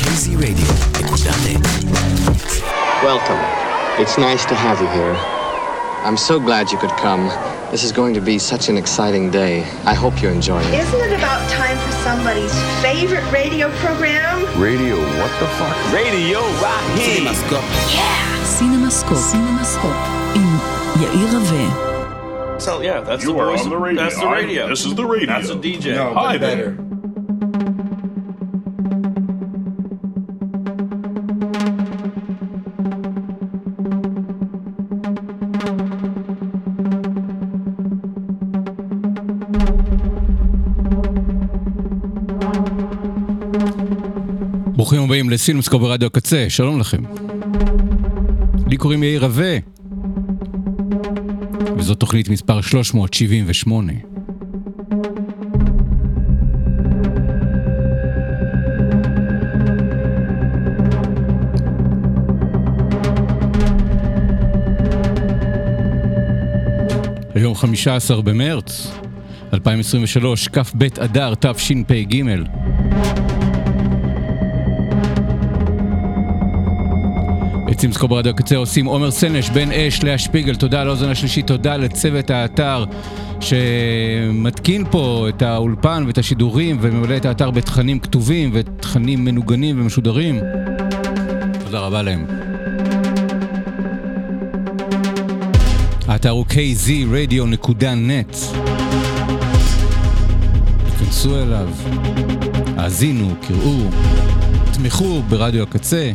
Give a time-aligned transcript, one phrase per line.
[0.00, 0.66] KZ Radio,
[3.04, 3.38] Welcome.
[4.02, 5.14] It's nice to have you here.
[6.04, 7.28] I'm so glad you could come.
[7.70, 9.62] This is going to be such an exciting day.
[9.84, 10.74] I hope you enjoy it.
[10.74, 14.40] Isn't it about time for somebody's favorite radio program?
[14.58, 15.92] Radio, what the fuck?
[15.92, 17.20] Radio right here.
[17.20, 17.94] CinemaScope.
[17.94, 18.44] Yeah.
[18.56, 19.32] CinemaScope.
[19.32, 20.36] CinemaScope.
[20.36, 20.58] עם
[21.02, 22.58] יאיר רווה.
[22.58, 24.02] So yeah, that's you the are voice on the of- radio.
[24.02, 24.68] That's the I- radio.
[24.68, 25.26] this is the radio.
[25.26, 25.94] That's a DJ.
[25.94, 26.78] No, Hi there.
[45.21, 47.03] הבאים לסינמסקופ ברדיו הקצה, שלום לכם.
[48.67, 49.57] לי קוראים יאיר רווה,
[51.77, 53.93] וזאת תוכנית מספר 378.
[67.35, 68.91] היום 15 במרץ
[69.53, 72.23] 2023, כ"ב אדר תשפ"ג.
[77.81, 81.47] את סימסקו ברדיו הקצה עושים עומר סנש, בן אש, לאה שפיגל, תודה על האוזן השלישית,
[81.47, 82.85] תודה לצוות האתר
[83.39, 90.39] שמתקין פה את האולפן ואת השידורים וממלא את האתר בתכנים כתובים ותכנים מנוגנים ומשודרים.
[91.65, 92.25] תודה רבה להם.
[96.07, 98.35] האתר הוא kzradio.net
[100.85, 101.69] תיכנסו אליו,
[102.77, 103.77] האזינו, קראו,
[104.73, 106.11] תמכו ברדיו הקצה.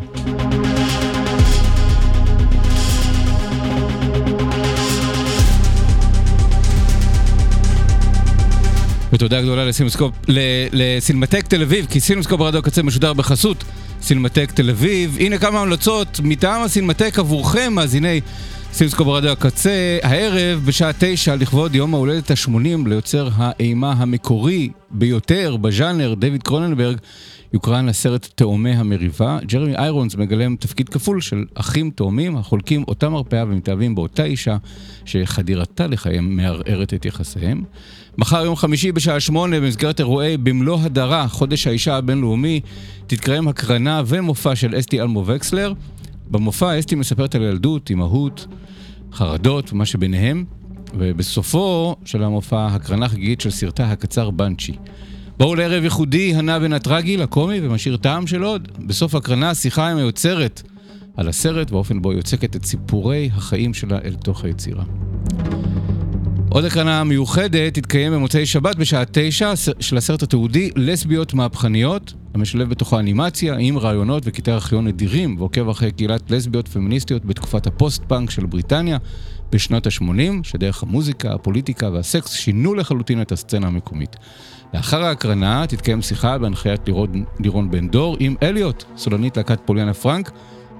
[9.16, 10.14] ותודה גדולה לסינמסקופ,
[10.72, 13.64] לסינמטק תל אביב, כי סינמסקופ ברדיו הקצה משודר בחסות
[14.02, 15.16] סינמטק תל אביב.
[15.20, 18.20] הנה כמה המלצות מטעם הסינמטק עבורכם, מאזיני
[18.72, 26.14] סינמסקופ ברדיו הקצה, הערב בשעה תשע לכבוד יום ההולדת ה-80 ליוצר האימה המקורי ביותר בז'אנר,
[26.14, 26.96] דויד קרוננברג,
[27.52, 29.38] יוקרן הסרט תאומי המריבה.
[29.46, 34.56] ג'רמי איירונס מגלם תפקיד כפול של אחים תאומים החולקים אותה מרפאה ומתאהבים באותה אישה
[35.04, 37.62] שחדירתה לחייהם מערערת את יחסיהם.
[38.18, 42.60] מחר יום חמישי בשעה שמונה במסגרת אירועי במלוא הדרה, חודש האישה הבינלאומי,
[43.06, 45.72] תתקיים הקרנה ומופע של אסתי אלמו וקסלר.
[46.30, 48.46] במופע אסתי מספרת על ילדות, אימהות,
[49.12, 50.44] חרדות ומה שביניהם,
[50.98, 54.72] ובסופו של המופע הקרנה חגיגית של סרטה הקצר בנצ'י.
[55.38, 58.68] בואו לערב ייחודי, הנע בין הטרגי לקומי ומשאיר טעם של עוד.
[58.86, 60.62] בסוף הקרנה שיחה עם היוצרת
[61.16, 64.84] על הסרט והאופן בו היא יוצקת את סיפורי החיים שלה אל תוך היצירה.
[66.56, 72.98] עוד הקרנה מיוחדת תתקיים במוצאי שבת בשעה תשע של הסרט התיעודי לסביות מהפכניות, המשלב בתוכו
[72.98, 78.98] אנימציה עם רעיונות וקטעי ארכיון נדירים ועוקב אחרי קהילת לסביות פמיניסטיות בתקופת הפוסט-פאנק של בריטניה
[79.52, 84.16] בשנות ה-80, שדרך המוזיקה, הפוליטיקה והסקס שינו לחלוטין את הסצנה המקומית.
[84.74, 90.30] לאחר ההקרנה תתקיים שיחה בהנחיית לירון, לירון בן דור עם אליוט, סולנית להקת פוליאנה פרנק,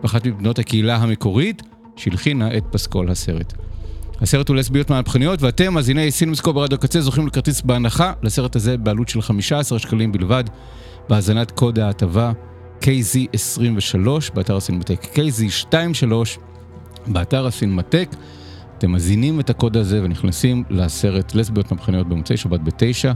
[0.03, 1.63] ואחת מבנות הקהילה המקורית,
[1.97, 3.53] שהלחינה את פסקול הסרט.
[4.21, 9.09] הסרט הוא לסביות מהפכניות, ואתם, מאזיני סינמסקו ברדיו קצה, זוכים לכרטיס בהנחה לסרט הזה בעלות
[9.09, 10.45] של 15 שקלים בלבד,
[11.09, 12.33] בהאזנת קוד ההטבה
[12.83, 16.13] KZ23 באתר הסינמטק, KZ23
[17.07, 18.09] באתר הסינמטק.
[18.79, 23.13] אתם מזינים את הקוד הזה ונכנסים לסרט לסביות מהפכניות במוצאי שבת בתשע,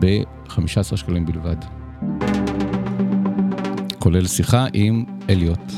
[0.00, 1.56] ב-15 שקלים בלבד.
[3.98, 5.72] כולל שיחה עם אליוט.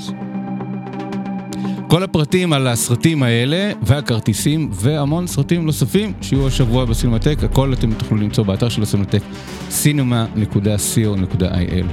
[1.93, 8.17] כל הפרטים על הסרטים האלה והכרטיסים והמון סרטים נוספים שיהיו השבוע בסינמטק, הכל אתם תוכלו
[8.17, 9.23] למצוא באתר של הסינמטק
[9.71, 11.87] cinema.co.il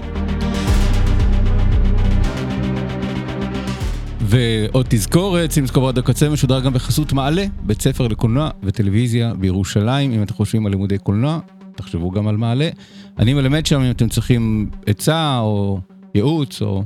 [4.20, 10.12] ועוד תזכורת, סינמסקופ רדיו קצה משודר גם בחסות מעלה, בית ספר לקולנוע וטלוויזיה בירושלים.
[10.12, 11.40] אם אתם חושבים על לימודי קולנוע,
[11.76, 12.70] תחשבו גם על מעלה.
[13.20, 15.80] אני מלמד שם אם אתם צריכים עצה או
[16.16, 16.84] ייעוץ או,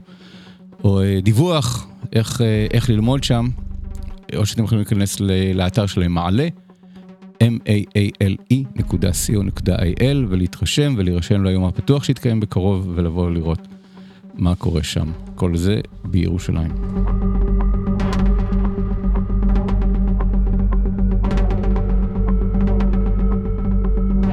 [0.84, 3.48] או אה, דיווח, איך, אה, איך ללמוד שם,
[4.36, 5.20] או שאתם יכולים להיכנס
[5.56, 6.48] לאתר שלהם מעלה,
[8.84, 13.68] maale.co.il ולהתרשם ולהירשם ליום הפתוח שיתקיים בקרוב ולבוא לראות
[14.34, 15.12] מה קורה שם.
[15.36, 16.72] כל זה בירושלים.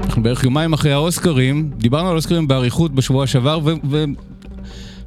[0.04, 3.60] אנחנו בערך יומיים אחרי האוסקרים, דיברנו על האוסקרים באריכות בשבוע שעבר,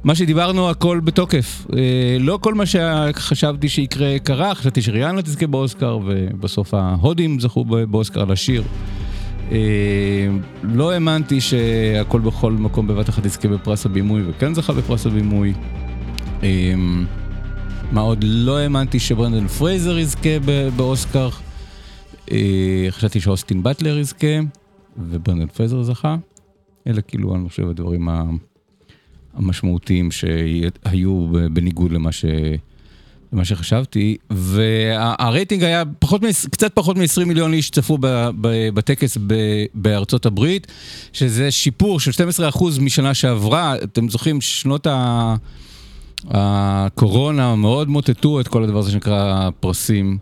[0.04, 1.66] ומה שדיברנו הכל בתוקף.
[1.76, 8.22] אה, לא כל מה שחשבתי שיקרה קרה, חשבתי שריהאנה תזכה באוסקר, ובסוף ההודים זכו באוסקר
[8.22, 8.62] על השיר.
[9.52, 9.58] אה,
[10.62, 15.52] לא האמנתי שהכל בכל מקום בבת אחת יזכה בפרס הבימוי, וכן זכה בפרס הבימוי.
[16.42, 16.74] אה,
[17.92, 18.24] מה עוד?
[18.24, 20.38] לא האמנתי שברנדן פרייזר יזכה
[20.76, 21.28] באוסקר.
[22.90, 24.36] חשבתי שאוסטין באטלר יזכה.
[24.98, 26.16] וברנדן פרייזר זכה.
[26.86, 28.08] אלה כאילו, אני חושב, הדברים
[29.36, 32.24] המשמעותיים שהיו בניגוד למה, ש...
[33.32, 36.20] למה שחשבתי, והרייטינג היה פחות,
[36.50, 37.98] קצת פחות מ-20 מיליון איש צפו
[38.74, 39.18] בטקס
[39.74, 40.66] בארצות הברית,
[41.12, 42.10] שזה שיפור של
[42.50, 43.74] 12% משנה שעברה.
[43.76, 45.34] אתם זוכרים, שנות ה...
[46.30, 50.18] הקורונה מאוד מוטטו את כל הדבר הזה שנקרא פרסים,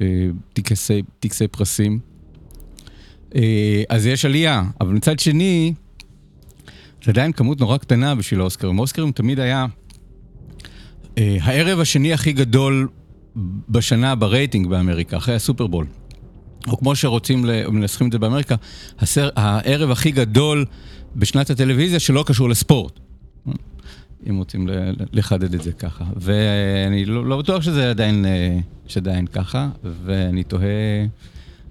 [0.00, 0.06] אה,
[0.52, 1.98] טקסי, טקסי פרסים.
[3.34, 5.74] אה, אז יש עלייה, אבל מצד שני,
[7.04, 8.78] זה עדיין כמות נורא קטנה בשביל האוסקרים.
[8.78, 9.66] האוסקרים תמיד היה
[11.18, 12.88] אה, הערב השני הכי גדול
[13.68, 15.86] בשנה ברייטינג באמריקה, אחרי הסופרבול.
[16.68, 18.54] או כמו שרוצים, מנסחים את זה באמריקה,
[18.98, 20.64] הסר, הערב הכי גדול
[21.16, 23.00] בשנת הטלוויזיה שלא קשור לספורט.
[24.30, 24.68] אם רוצים
[25.12, 26.04] לחדד את זה ככה.
[26.16, 29.68] ואני לא, לא בטוח שזה עדיין, אה, שעדיין ככה,
[30.04, 30.66] ואני תוהה...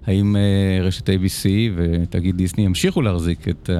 [0.05, 1.45] האם uh, רשת ABC
[1.75, 3.73] ותאגיד דיסני ימשיכו להחזיק את, uh,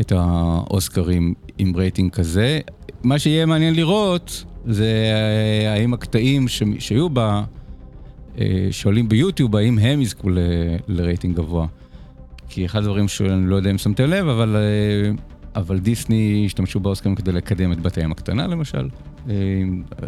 [0.00, 2.60] את האוסקרים עם רייטינג כזה.
[3.02, 5.12] מה שיהיה מעניין לראות זה
[5.64, 6.46] uh, האם הקטעים
[6.78, 7.42] שהיו בה,
[8.36, 8.38] uh,
[8.70, 10.38] שעולים ביוטיוב, האם הם יזכו ל,
[10.88, 11.66] לרייטינג גבוה.
[12.48, 15.20] כי אחד הדברים שאני לא יודע אם שמתם לב, אבל, uh,
[15.56, 18.88] אבל דיסני השתמשו באוסקרים כדי לקדם את בת הים הקטנה למשל,
[19.26, 19.30] uh,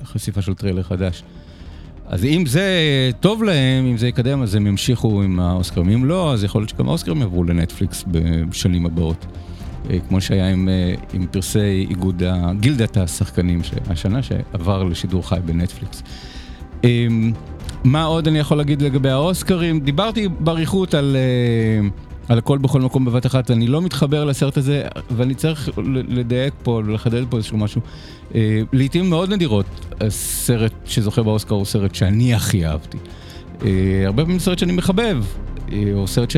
[0.04, 1.22] חשיפה של טריילר חדש.
[2.06, 2.70] אז אם זה
[3.20, 5.88] טוב להם, אם זה יקדם, אז הם ימשיכו עם האוסקרים.
[5.88, 9.26] אם לא, אז יכול להיות שגם האוסקרים יעברו לנטפליקס בשנים הבאות.
[9.90, 12.22] אה, כמו שהיה עם, אה, עם פרסי איגוד,
[12.60, 16.02] גילדת השחקנים השנה, שעבר לשידור חי בנטפליקס.
[16.84, 17.32] אמ,
[17.84, 19.80] מה עוד אני יכול להגיד לגבי האוסקרים?
[19.80, 21.16] דיברתי באריכות על...
[21.16, 21.88] אה,
[22.28, 25.70] על הכל בכל מקום בבת אחת, אני לא מתחבר לסרט הזה, ואני צריך
[26.08, 27.80] לדייק פה, לחדד פה איזשהו משהו.
[28.72, 29.66] לעיתים מאוד נדירות,
[30.00, 32.98] הסרט שזוכה באוסקר הוא סרט שאני הכי אהבתי.
[33.64, 35.24] אה, הרבה פעמים סרט שאני מחבב,
[35.94, 36.30] או סרט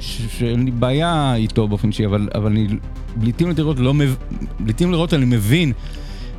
[0.00, 2.66] שאין לי בעיה איתו באופן אישי, אבל, אבל אני
[3.22, 4.16] לעיתים נדירות לא מב...
[4.64, 5.72] לעיתים נדירות אני מבין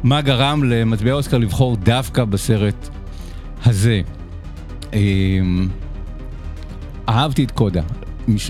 [0.03, 2.89] מה גרם למצביעי האוסקר לבחור דווקא בסרט
[3.65, 4.01] הזה.
[7.09, 7.81] אהבתי את קודה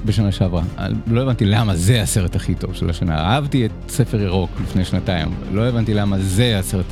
[0.06, 0.64] בשנה שעברה,
[1.08, 3.18] לא הבנתי למה זה הסרט הכי טוב של השנה.
[3.18, 6.86] אהבתי את ספר ירוק לפני שנתיים, לא הבנתי למה זה הסרט...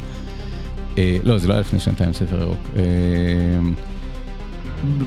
[0.98, 2.60] אה, לא, זה לא היה לפני שנתיים ספר ירוק.
[2.76, 2.84] אה,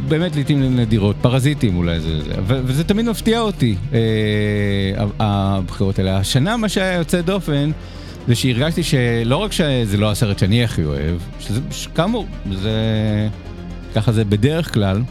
[0.09, 6.17] באמת לעיתים נדירות, פרזיטים אולי זה, זה וזה תמיד מפתיע אותי, אה, הבחירות האלה.
[6.17, 7.71] השנה מה שהיה יוצא דופן,
[8.29, 11.61] זה שהרגשתי שלא רק שזה לא הסרט שאני הכי אוהב, שזה
[11.95, 12.71] כאמור, זה...
[13.95, 15.03] ככה זה בדרך כלל.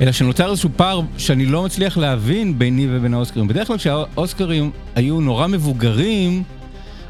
[0.00, 3.48] אלא שנוצר איזשהו פער שאני לא מצליח להבין ביני ובין האוסקרים.
[3.48, 6.42] בדרך כלל כשהאוסקרים היו נורא מבוגרים,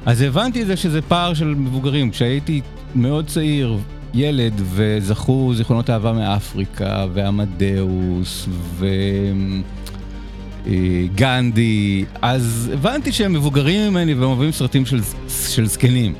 [0.06, 2.10] אז הבנתי את זה שזה פער של מבוגרים.
[2.10, 2.60] כשהייתי
[2.94, 3.78] מאוד צעיר,
[4.14, 8.48] ילד, וזכו זיכרונות אהבה מאפריקה, ועמדאוס,
[10.66, 15.00] וגנדי, אז הבנתי שהם מבוגרים ממני והם אוהבים סרטים של,
[15.48, 16.14] של זקנים.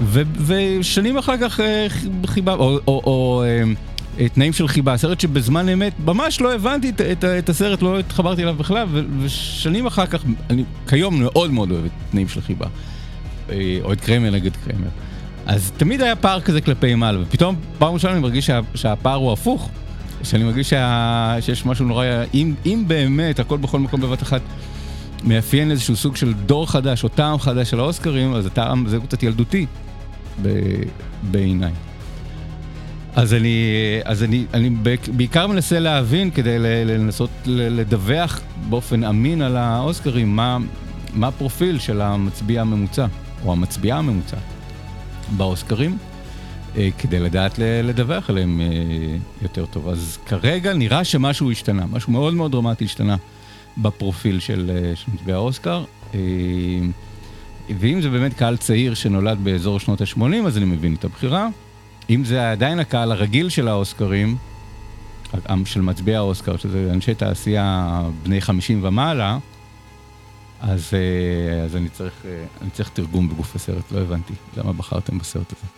[0.00, 1.86] ו, ושנים אחר כך אה,
[2.26, 3.62] חיבה, או, או, או אה,
[4.20, 7.98] אה, תנאים של חיבה, סרט שבזמן אמת ממש לא הבנתי את, את, את הסרט, לא
[7.98, 8.86] התחברתי אליו בכלל,
[9.20, 12.66] ושנים אחר כך, אני כיום מאוד מאוד אוהב את תנאים של חיבה,
[13.50, 14.88] אה, או את קרמר נגד קרמר.
[15.48, 19.32] אז תמיד היה פער כזה כלפי מעלה, ופתאום פעם ראשונה אני מרגיש שה, שהפער הוא
[19.32, 19.70] הפוך,
[20.22, 24.40] שאני מרגיש שה, שיש משהו נורא, אם, אם באמת הכל בכל מקום בבת אחת
[25.24, 29.22] מאפיין איזשהו סוג של דור חדש או טעם חדש של האוסקרים, אז הטעם זה קצת
[29.22, 29.66] ילדותי
[31.30, 31.72] בעיניי.
[33.16, 33.66] אז אני,
[34.04, 34.70] אז אני, אני
[35.16, 40.58] בעיקר מנסה להבין כדי לנסות לדווח באופן אמין על האוסקרים, מה,
[41.14, 43.06] מה הפרופיל של המצביע הממוצע,
[43.44, 44.36] או המצביעה הממוצע
[45.36, 45.98] באוסקרים,
[46.76, 48.66] אה, כדי לדעת לדווח עליהם אה,
[49.42, 49.88] יותר טוב.
[49.88, 53.16] אז כרגע נראה שמשהו השתנה, משהו מאוד מאוד דרמטי השתנה
[53.78, 55.84] בפרופיל של, אה, מצביע האוסקר.
[57.78, 61.48] ואם זה באמת קהל צעיר שנולד באזור שנות ה-80, אז אני מבין את הבחירה.
[62.10, 64.36] אם זה עדיין הקהל הרגיל של האוסקרים,
[65.64, 69.38] של מצביעי האוסקר, שזה אנשי תעשייה בני 50 ומעלה,
[70.60, 75.18] אז, אה, אז אני, צריך, אה, אני צריך תרגום בגוף הסרט, לא הבנתי למה בחרתם
[75.18, 75.70] בסרט הזה.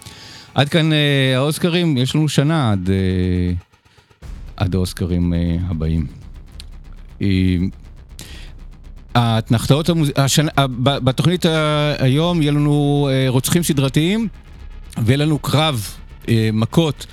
[0.54, 2.90] עד כאן אה, האוסקרים, יש לנו שנה עד,
[4.56, 5.32] עד האוסקרים
[5.68, 6.06] הבאים.
[10.16, 10.50] השנה,
[10.82, 11.46] בתוכנית
[11.98, 14.28] היום יהיה לנו רוצחים סדרתיים
[15.04, 15.94] ויהיה לנו קרב
[16.52, 17.06] מכות,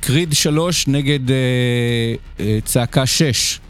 [0.00, 1.20] קריד 3 נגד
[2.64, 3.60] צעקה 6.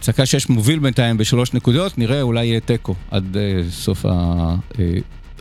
[0.00, 4.04] צעקה 6 מוביל בינתיים בשלוש נקודות, נראה אולי יהיה תיקו עד uh, סוף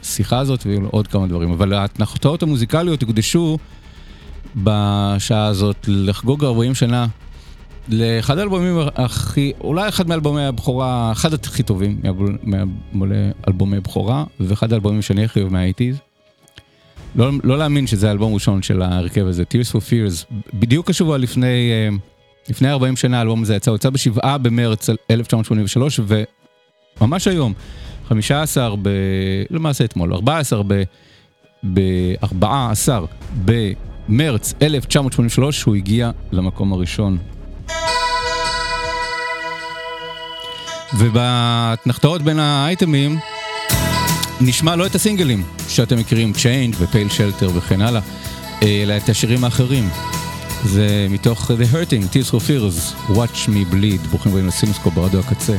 [0.01, 1.51] השיחה הזאת ויהיו עוד כמה דברים.
[1.51, 3.57] אבל ההתנחתאות המוזיקליות יוקדשו
[4.55, 7.07] בשעה הזאת לחגוג 40 שנה
[7.89, 12.01] לאחד האלבומים הכי, אולי אחד מאלבומי הבכורה, אחד הכי טובים
[12.93, 15.97] מאלבומי בכורה, ואחד האלבומים שאני הכי אוהב מהאיטיז.
[17.15, 21.71] לא, לא להאמין שזה האלבום הראשון של ההרכב הזה, Tears for Fears, בדיוק השבוע לפני...
[21.89, 22.18] Uh,
[22.49, 25.99] לפני 40 שנה האלבום הזה יצא, הוא יצא בשבעה במרץ 1983,
[27.01, 27.53] וממש היום,
[28.07, 28.89] 15 ב...
[29.49, 30.83] למעשה אתמול, 14 ב...
[31.73, 32.89] ב-14
[33.45, 37.17] במרץ 1983, הוא הגיע למקום הראשון.
[40.97, 43.19] ובהתנחתאות בין האייטמים,
[44.41, 48.01] נשמע לא את הסינגלים שאתם מכירים, Change ו-Pale Shelter וכן הלאה,
[48.63, 49.89] אלא את השירים האחרים.
[50.65, 55.57] זה מתוך The Hurting, Tears for Fears, Watch Me Bleed, ברוכים הבאים לסימסקופ ברדיו הקצה.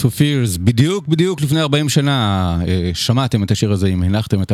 [0.00, 4.42] Tears for Fears, בדיוק בדיוק לפני 40 שנה אה, שמעתם את השיר הזה אם הנחתם
[4.42, 4.52] את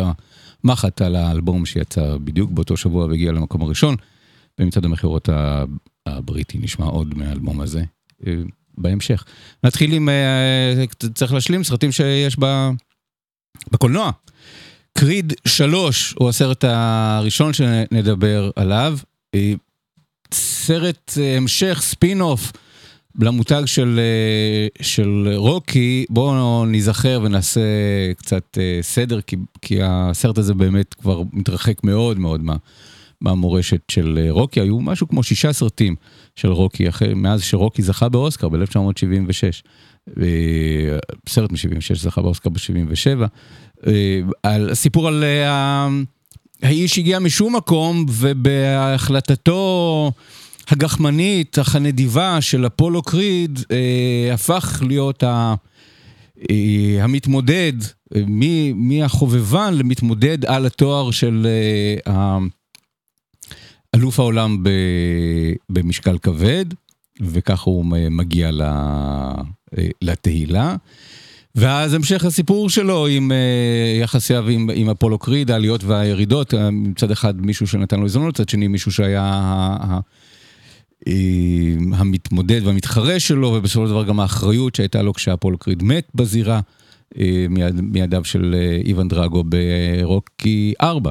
[0.65, 3.97] המחט על האלבום שיצא בדיוק באותו שבוע והגיע למקום הראשון.
[4.59, 5.29] במצעד המכירות
[6.07, 7.83] הבריטי נשמע עוד מהאלבום הזה
[8.27, 8.33] אה,
[8.79, 9.25] בהמשך.
[9.65, 10.85] נתחיל עם, אה,
[11.15, 12.37] צריך להשלים סרטים שיש
[13.73, 14.11] בקולנוע.
[14.99, 18.99] קריד 3 הוא הסרט הראשון שנדבר עליו.
[20.35, 22.53] סרט המשך, ספין אוף.
[23.21, 27.61] למותג של, אה, של רוקי, בואו ניזכר ונעשה
[28.17, 32.57] קצת אה, סדר, כי, כי הסרט הזה באמת כבר מתרחק מאוד מאוד מה,
[33.21, 34.61] מהמורשת של אה, רוקי.
[34.61, 35.95] היו משהו כמו שישה סרטים
[36.37, 40.23] של רוקי, אחרי, מאז שרוקי זכה באוסקר ב-1976.
[41.29, 43.25] סרט מ-76 זכה באוסקר ב-77.
[44.43, 45.25] על סיפור על
[46.63, 50.13] האיש הגיע משום מקום ובהחלטתו
[50.69, 55.55] הגחמנית, אך הנדיבה של אפולו קריד אה, הפך להיות ה,
[56.51, 57.73] אה, המתמודד,
[58.17, 58.23] אה,
[58.75, 61.47] מהחובבן למתמודד על התואר של
[62.07, 62.39] אה,
[63.95, 64.69] אלוף העולם ב,
[65.71, 66.65] במשקל כבד,
[67.21, 70.77] וכך הוא מגיע ל, אה, לתהילה.
[71.55, 77.41] ואז המשך הסיפור שלו עם uh, יחסיו עם, עם אפולו קריד, העליות והירידות, מצד אחד
[77.47, 80.01] מישהו שנתן לו הזדמנות, מצד שני מישהו שהיה
[81.93, 86.61] המתמודד והמתחרה שלו, ובסופו של דבר גם האחריות שהייתה לו כשהפול קריד מת בזירה,
[87.19, 91.11] אה, מיד, מידיו של אה, איוון דרגו ברוקי 4.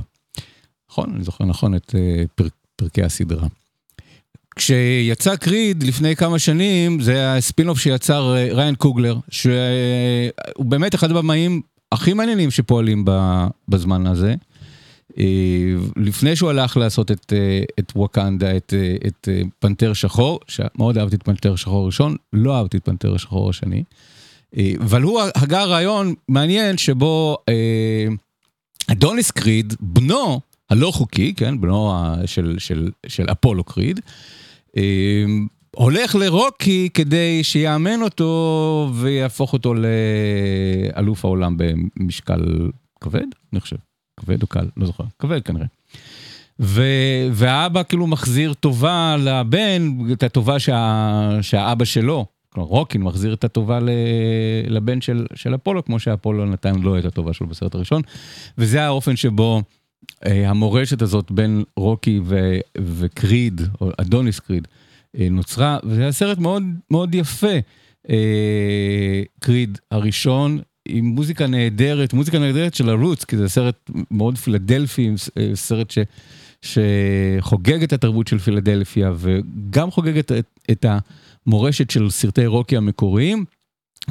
[0.90, 3.48] נכון, אני זוכר נכון את אה, פר, פרקי הסדרה.
[4.56, 11.62] כשיצא קריד לפני כמה שנים, זה היה ספינוף שיצר ריין קוגלר, שהוא באמת אחד הבמאים
[11.92, 13.06] הכי מעניינים שפועלים
[13.68, 14.36] בזמן הזה.
[15.20, 15.24] אה,
[15.96, 21.16] לפני שהוא הלך לעשות את, אה, את ווקנדה, את, אה, את פנתר שחור, שמאוד אהבתי
[21.16, 23.84] את פנתר שחור הראשון, לא אהבתי את פנתר השחור השני.
[24.80, 27.38] אבל הוא הגה רעיון מעניין שבו
[28.92, 31.94] אדוניס קריד, בנו הלא חוקי, כן, בנו
[32.26, 34.00] של, של, של אפולו קריד,
[35.76, 42.70] הולך לרוקי כדי שיאמן אותו ויהפוך אותו לאלוף העולם במשקל
[43.02, 43.78] כבד, אני חושב.
[44.18, 45.66] כבד או קל, לא זוכר, כבד כנראה.
[46.60, 46.84] ו,
[47.32, 53.80] והאבא כאילו מחזיר טובה לבן, את הטובה שה, שהאבא שלו, כלומר רוקין מחזיר את הטובה
[53.80, 53.90] ל,
[54.68, 58.02] לבן של, של אפולו, כמו שאפולו נתן לו את הטובה שלו בסרט הראשון.
[58.58, 59.62] וזה האופן שבו
[60.26, 64.68] אה, המורשת הזאת בין רוקי ו, וקריד, או אדוניס קריד,
[65.20, 67.58] אה, נוצרה, וזה היה סרט מאוד מאוד יפה.
[68.10, 75.10] אה, קריד הראשון עם מוזיקה נהדרת, מוזיקה נהדרת של הרוץ, כי זה סרט מאוד פילדלפי,
[75.38, 76.00] אה, סרט ש,
[76.62, 80.32] שחוגג את התרבות של פילדלפיה וגם חוגג את,
[80.72, 80.86] את,
[81.48, 83.46] המורשת של סרטי רוקי המקוריים.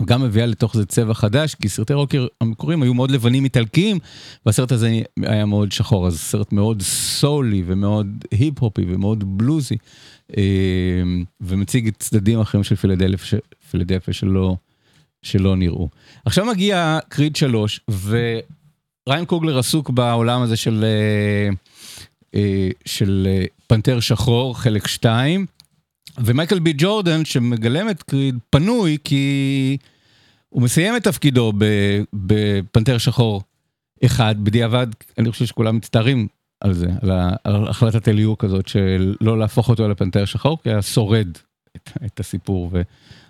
[0.00, 3.98] וגם מביאה לתוך זה צבע חדש, כי סרטי רוקי המקוריים היו מאוד לבנים איטלקיים,
[4.46, 9.76] והסרט הזה היה מאוד שחור, אז סרט מאוד סולי ומאוד היפ-הופי ומאוד בלוזי,
[10.36, 10.42] אה,
[11.40, 12.76] ומציג צדדים אחרים של
[13.70, 14.56] פילדלפיה שלא
[15.24, 15.88] שלא נראו.
[16.24, 21.48] עכשיו מגיע קריד 3, וריין קוגלר עסוק בעולם הזה של, אה,
[22.34, 25.46] אה, של אה, פנתר שחור, חלק 2,
[26.18, 29.76] ומייקל בי ג'ורדן, שמגלם את קריד, פנוי כי
[30.48, 31.52] הוא מסיים את תפקידו
[32.12, 33.42] בפנתר שחור
[34.06, 34.86] 1, בדיעבד,
[35.18, 36.28] אני חושב שכולם מצטערים
[36.60, 36.86] על זה,
[37.44, 41.28] על, החלטת הליהוק הזאת של לא להפוך אותו לפנתר שחור, כי היה שורד
[41.76, 42.70] את, את הסיפור.
[42.72, 42.82] ו...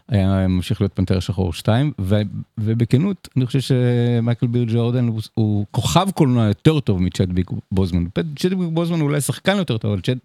[0.08, 2.20] היה ממשיך להיות פנתר שחור 2, ו,
[2.58, 8.04] ובכנות, אני חושב שמייקל ביר ג'ורדן הוא, הוא כוכב קולנוע יותר טוב מצ'דביק בוזמן.
[8.38, 10.16] צ'דביק בוזמן הוא אולי שחקן יותר טוב, אבל צ'ד,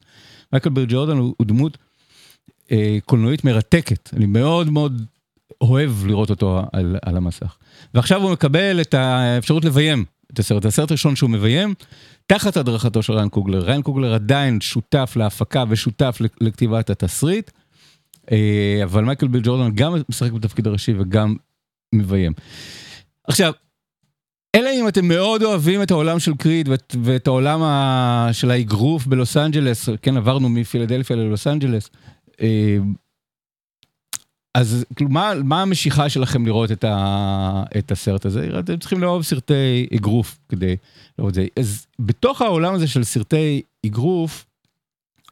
[0.53, 1.77] מייקל ביר ג'ורדן הוא, הוא דמות
[2.71, 4.09] אה, קולנועית מרתקת.
[4.13, 5.05] אני מאוד מאוד
[5.61, 7.57] אוהב לראות אותו על, על המסך.
[7.93, 10.65] ועכשיו הוא מקבל את האפשרות לביים את הסרט.
[10.65, 11.73] הסרט הראשון שהוא מביים,
[12.27, 13.63] תחת הדרכתו של ריאן קוגלר.
[13.63, 17.51] ריאן קוגלר עדיין שותף להפקה ושותף לכתיבת התסריט.
[18.31, 21.35] אה, אבל מייקל בי ג'ורדן גם משחק בתפקיד הראשי וגם
[21.95, 22.33] מביים.
[23.27, 23.53] עכשיו,
[24.55, 29.07] אלא אם אתם מאוד אוהבים את העולם של קריד ואת, ואת העולם ה, של האגרוף
[29.07, 31.89] בלוס אנג'לס, כן עברנו מפילדלפיה ללוס אנג'לס,
[32.41, 32.77] אה,
[34.55, 38.59] אז כאילו מה, מה המשיכה שלכם לראות את, ה, את הסרט הזה?
[38.59, 40.75] אתם צריכים לאהוב סרטי אגרוף כדי
[41.19, 41.45] לראות את זה.
[41.59, 44.45] אז בתוך העולם הזה של סרטי אגרוף,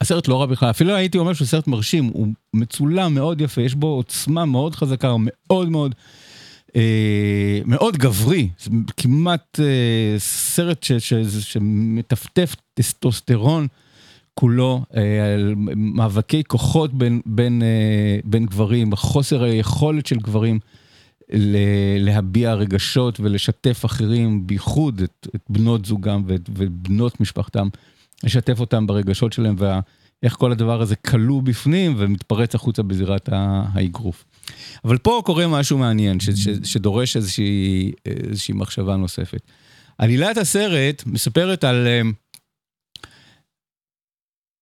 [0.02, 3.76] הסרט לא רע בכלל, אפילו הייתי אומר שהוא סרט מרשים, הוא מצולם מאוד יפה, יש
[3.76, 5.96] בו עוצמה מאוד חזקה, מאוד מאוד,
[6.76, 8.50] אה, מאוד גברי,
[8.98, 13.68] כמעט אה, סרט ש, ש, ש, שמטפטף טסטוסטרון
[14.34, 20.60] כולו, אה, על מאבקי כוחות בין, בין, אה, בין גברים, חוסר היכולת של גברים
[22.00, 27.68] להביע רגשות ולשתף אחרים, בייחוד את, את בנות זוגם ואת, ובנות משפחתם,
[28.24, 34.26] לשתף אותם ברגשות שלהם ואיך כל הדבר הזה כלוא בפנים ומתפרץ החוצה בזירת האגרוף.
[34.86, 39.42] אבל פה קורה משהו מעניין ש, ש, שדורש איזושהי, איזושהי מחשבה נוספת.
[39.98, 42.02] עלילת הסרט מספרת על, אה,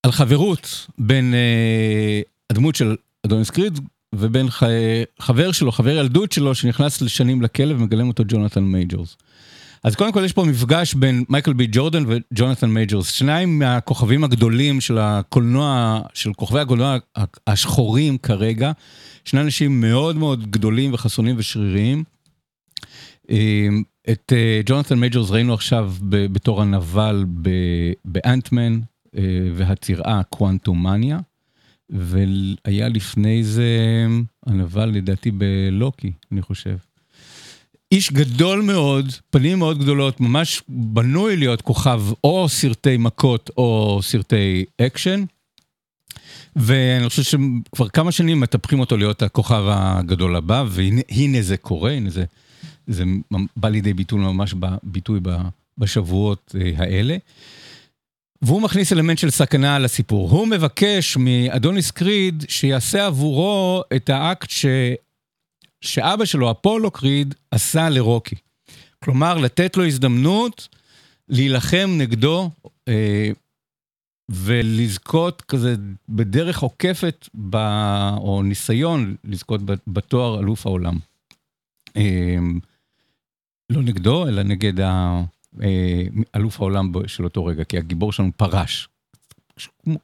[0.04, 3.80] על חברות בין אה, הדמות של אדוניס קריד
[4.16, 4.48] ובין.
[5.20, 9.18] חבר שלו, חבר ילדות שלו, שנכנס לשנים לכלא ומגלם אותו ג'ונתן מייג'ורס.
[9.86, 14.82] אז קודם כל יש פה מפגש בין מייקל בי ג'ורדן וג'ונתן מייג'ורס, שניים מהכוכבים הגדולים
[14.82, 16.98] של הקולנוע, של כוכבי הקולנוע
[17.48, 18.72] השחורים כרגע,
[19.26, 22.04] שני אנשים מאוד מאוד גדולים וחסונים ושריריים.
[23.30, 27.26] אמ, את אה, ג'ונתן מייג'ורס ראינו עכשיו בתור הנבל
[28.06, 28.80] באנטמן
[29.18, 29.22] אה,
[29.54, 31.20] והצירעה קוונטומניה.
[31.90, 34.06] והיה לפני זה
[34.46, 36.76] הנבל לדעתי בלוקי, אני חושב.
[37.92, 44.66] איש גדול מאוד, פנים מאוד גדולות, ממש בנוי להיות כוכב או סרטי מכות או סרטי
[44.82, 45.24] אקשן.
[46.56, 52.10] ואני חושב שכבר כמה שנים מטפחים אותו להיות הכוכב הגדול הבא, והנה זה קורה, הנה
[52.10, 52.26] זה,
[52.88, 53.04] זה
[53.58, 55.20] בא לידי ביטוי ממש בביטוי
[55.78, 57.18] בשבועות אה, האלה.
[58.42, 60.30] והוא מכניס אלמנט של סכנה על הסיפור.
[60.30, 64.66] הוא מבקש מאדוניס קריד שיעשה עבורו את האקט ש...
[65.82, 68.36] שאבא שלו, אפולו קריד, עשה לרוקי.
[69.04, 70.68] כלומר, לתת לו הזדמנות
[71.30, 72.50] להילחם נגדו
[72.88, 73.30] אה,
[74.30, 75.76] ולזכות כזה
[76.10, 77.56] בדרך עוקפת, ב...
[78.18, 80.98] או ניסיון לזכות בתואר אלוף העולם.
[81.98, 82.38] אה,
[83.70, 85.22] לא נגדו, אלא נגד ה...
[85.64, 86.02] אה,
[86.36, 88.88] אלוף העולם של אותו רגע, כי הגיבור שלנו פרש.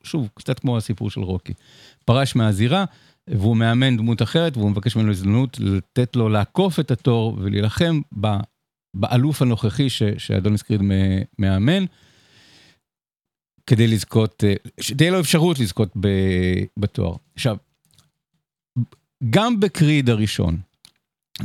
[0.04, 1.54] שוב, קצת כמו הסיפור של רוקי.
[2.06, 2.86] פרש מהזירה,
[3.30, 8.02] והוא מאמן דמות אחרת, והוא מבקש ממנו הזדמנות לתת לו לעקוף את התור ולהילחם
[8.94, 10.82] באלוף הנוכחי ש, שאדוניס קריד
[11.40, 11.86] מאמן,
[13.68, 15.94] כדי לזכות, אה, שתהיה לו אפשרות לזכות
[16.80, 17.16] בתואר.
[17.36, 17.58] עכשיו,
[19.30, 20.58] גם בקריד הראשון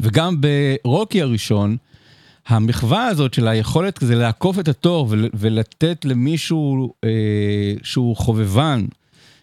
[0.03, 1.77] וגם ברוקי הראשון,
[2.47, 8.85] המחווה הזאת של היכולת כזה לעקוף את התור ולתת למישהו אה, שהוא חובבן,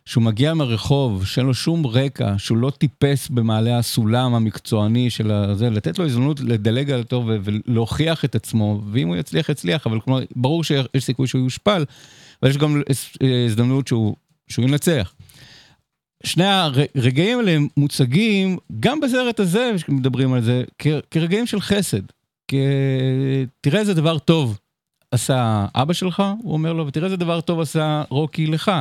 [0.06, 5.70] שהוא מגיע מהרחוב, שאין לו שום רקע, שהוא לא טיפס במעלה הסולם המקצועני של זה,
[5.70, 10.20] לתת לו הזדמנות לדלג על התור ולהוכיח את עצמו, ואם הוא יצליח, יצליח, אבל כלומר,
[10.36, 11.86] ברור שיש סיכוי שהוא יושפל,
[12.42, 12.82] אבל יש גם
[13.48, 14.16] הזדמנות שהוא,
[14.48, 15.14] שהוא ינצח.
[16.24, 20.64] שני הרגעים האלה מוצגים, גם בסרט הזה, שמדברים על זה,
[21.12, 22.02] כרגעים של חסד.
[23.62, 24.60] תראה איזה דבר טוב
[25.12, 28.72] עשה אבא שלך, הוא אומר לו, ותראה איזה דבר טוב עשה רוקי לך,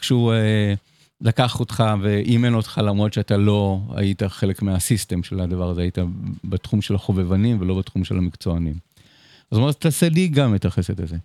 [0.00, 0.74] כשהוא אה,
[1.20, 5.98] לקח אותך ואימן אותך למרות שאתה לא היית חלק מהסיסטם של הדבר הזה, היית
[6.44, 8.74] בתחום של החובבנים ולא בתחום של המקצוענים.
[9.50, 11.16] אז הוא אומר, תעשה לי גם את החסד הזה.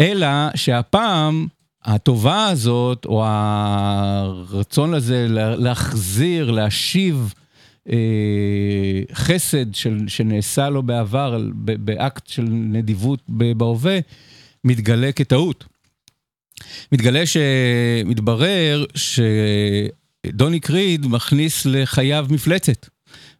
[0.00, 1.46] אלא שהפעם
[1.84, 5.26] הטובה הזאת, או הרצון הזה
[5.58, 7.34] להחזיר, להשיב,
[7.90, 7.96] אה,
[9.12, 13.98] חסד של, שנעשה לו בעבר, באקט של נדיבות בהווה,
[14.64, 15.64] מתגלה כטעות.
[16.92, 22.88] מתגלה שמתברר שדוני קריד מכניס לחייו מפלצת.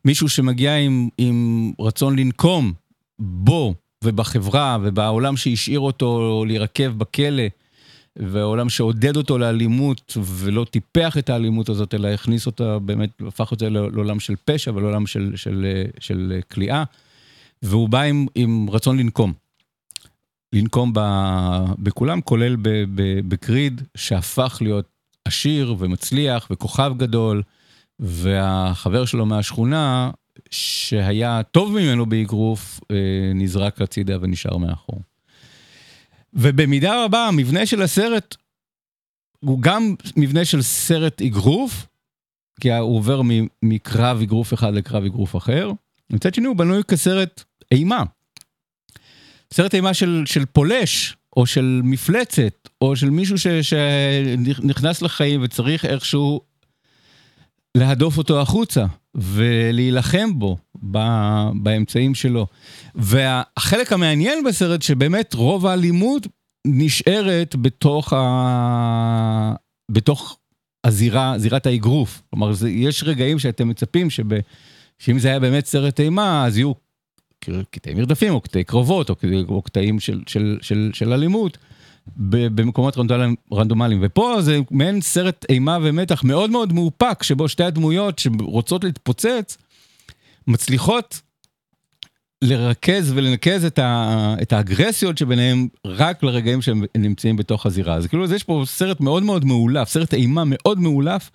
[0.05, 2.73] מישהו שמגיע עם, עם רצון לנקום
[3.19, 7.45] בו ובחברה ובעולם שהשאיר אותו להירקב בכלא.
[8.17, 13.59] והעולם שעודד אותו לאלימות ולא טיפח את האלימות הזאת, אלא הכניס אותה, באמת הפך את
[13.59, 15.33] זה לעולם של פשע ולעולם של,
[16.01, 16.85] של כליאה,
[17.63, 19.33] והוא בא עם, עם רצון לנקום.
[20.53, 20.93] לנקום
[21.79, 22.57] בכולם, כולל
[23.29, 24.89] בקריד, שהפך להיות
[25.25, 27.43] עשיר ומצליח וכוכב גדול,
[27.99, 30.11] והחבר שלו מהשכונה,
[30.51, 32.97] שהיה טוב ממנו באגרוף, אה,
[33.35, 35.01] נזרק הצידה ונשאר מאחור.
[36.35, 38.37] ובמידה רבה המבנה של הסרט
[39.41, 41.87] הוא גם מבנה של סרט אגרוף,
[42.61, 43.21] כי הוא עובר
[43.63, 45.73] מקרב אגרוף אחד לקרב אגרוף אחר.
[46.11, 48.03] מצד שני הוא בנוי כסרט אימה.
[49.53, 55.85] סרט אימה של, של פולש, או של מפלצת, או של מישהו ש, שנכנס לחיים וצריך
[55.85, 56.41] איכשהו
[57.77, 58.85] להדוף אותו החוצה
[59.15, 60.57] ולהילחם בו
[61.55, 62.47] באמצעים שלו.
[62.95, 66.27] והחלק המעניין בסרט שבאמת רוב האלימות
[66.67, 69.55] נשארת בתוך, ה...
[69.91, 70.39] בתוך
[70.85, 72.23] הזירה, זירת האגרוף.
[72.31, 74.25] כלומר, יש רגעים שאתם מצפים שב...
[74.99, 76.73] שאם זה היה באמת סרט אימה, אז יהיו
[77.71, 79.11] קטעי מרדפים, או קטעי קרובות,
[79.49, 81.59] או, קטעים של, של, של, של אלימות.
[82.27, 82.97] במקומות
[83.53, 84.01] רנדומליים.
[84.03, 89.59] ופה זה מעין סרט אימה ומתח מאוד מאוד מאופק, שבו שתי הדמויות שרוצות להתפוצץ,
[90.47, 91.21] מצליחות
[92.43, 97.95] לרכז ולנקז את, ה, את האגרסיות שביניהם רק לרגעים שהם נמצאים בתוך הזירה.
[97.95, 101.31] אז כאילו יש פה סרט מאוד מאוד מאולף, סרט אימה מאוד מאולף,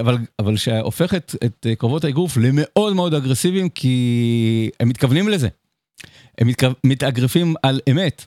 [0.00, 5.48] אבל, אבל שהופך את, את קרבות האגרוף למאוד מאוד אגרסיביים, כי הם מתכוונים לזה.
[6.38, 8.26] הם מתכו, מתאגרפים על אמת.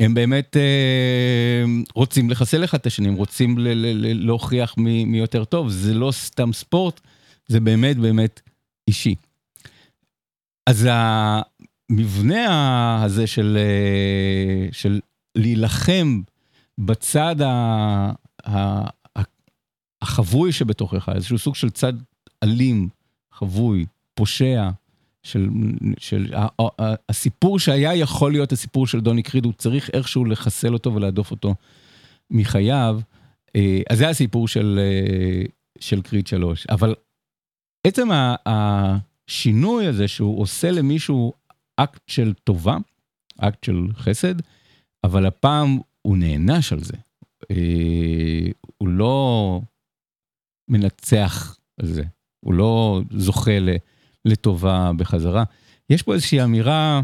[0.00, 5.04] הם באמת אה, רוצים לחסל אחד את השני, הם רוצים ל, ל, ל, להוכיח מי,
[5.04, 7.00] מי יותר טוב, זה לא סתם ספורט,
[7.48, 8.40] זה באמת באמת
[8.88, 9.14] אישי.
[10.66, 10.88] אז
[11.90, 15.00] המבנה הזה של, אה, של
[15.34, 16.20] להילחם
[16.78, 17.36] בצד
[20.02, 21.92] החבוי שבתוכך, איזשהו סוג של צד
[22.42, 22.88] אלים,
[23.32, 24.70] חבוי, פושע,
[25.22, 25.48] של,
[25.98, 26.34] של
[27.08, 31.54] הסיפור שהיה יכול להיות הסיפור של דוני קריד, הוא צריך איכשהו לחסל אותו ולהדוף אותו
[32.30, 33.00] מחייו.
[33.56, 35.44] אה, אז זה הסיפור של, אה,
[35.80, 36.66] של קריד 3.
[36.66, 36.94] אבל
[37.86, 38.08] עצם
[38.46, 41.32] השינוי הזה שהוא עושה למישהו
[41.76, 42.76] אקט של טובה,
[43.38, 44.34] אקט של חסד,
[45.04, 46.96] אבל הפעם הוא נענש על זה.
[47.50, 49.60] אה, הוא לא
[50.72, 52.02] מנצח על זה,
[52.40, 53.58] הוא לא זוכה
[54.24, 55.44] לטובה בחזרה.
[55.90, 57.00] יש פה איזושהי אמירה,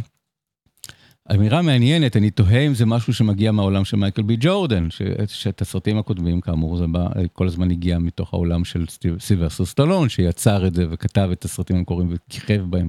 [1.35, 4.89] אמירה מעניינת, אני תוהה אם זה משהו שמגיע מהעולם של מייקל בי ג'ורדן,
[5.27, 8.85] שאת הסרטים הקודמים כאמור זה בא, כל הזמן הגיע מתוך העולם של
[9.19, 12.89] סיברסר סטלון, שיצר את זה וכתב את הסרטים המקוריים וכיכב בהם.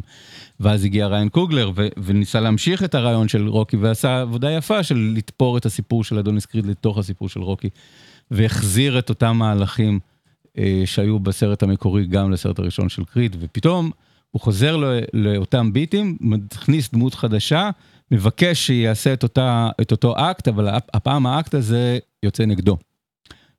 [0.59, 5.13] ואז הגיע ריין קוגלר ו- וניסה להמשיך את הרעיון של רוקי ועשה עבודה יפה של
[5.15, 7.69] לתפור את הסיפור של אדוניס קריד לתוך הסיפור של רוקי,
[8.31, 9.99] והחזיר את אותם מהלכים
[10.85, 13.91] שהיו בסרט המקורי גם לסרט הראשון של קריד, ופתאום
[14.31, 14.83] הוא חוזר
[15.13, 17.69] לאותם ביטים, מכניס דמות חדשה,
[18.11, 22.77] מבקש שיעשה את, אותה, את אותו אקט, אבל הפעם האקט הזה יוצא נגדו,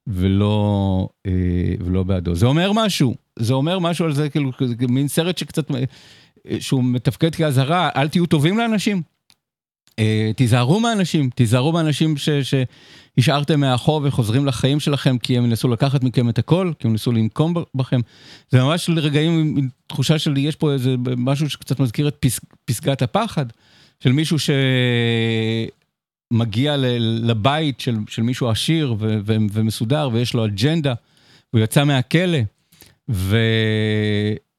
[0.07, 1.33] ולא, אה,
[1.85, 2.35] ולא בעדו.
[2.35, 4.51] זה אומר משהו, זה אומר משהו על זה, כאילו,
[4.89, 5.85] מין סרט שקצת, אה,
[6.61, 9.03] שהוא מתפקד כאזהרה, אל תהיו טובים לאנשים.
[10.01, 12.15] אה, תיזהרו מאנשים, תיזהרו מאנשים
[13.17, 17.13] שהשארתם מאחור וחוזרים לחיים שלכם כי הם ניסו לקחת מכם את הכל, כי הם ניסו
[17.13, 18.01] לנקום בכם.
[18.51, 23.03] זה ממש לרגעים עם תחושה של יש פה איזה משהו שקצת מזכיר את פס, פסגת
[23.03, 23.47] הפחד,
[24.01, 24.37] של מישהו
[26.33, 26.85] שמגיע ל,
[27.31, 30.95] לבית של, של מישהו עשיר ו, ו, ומסודר ויש לו אג'נדה,
[31.51, 32.39] הוא יצא מהכלא
[33.11, 33.37] ו,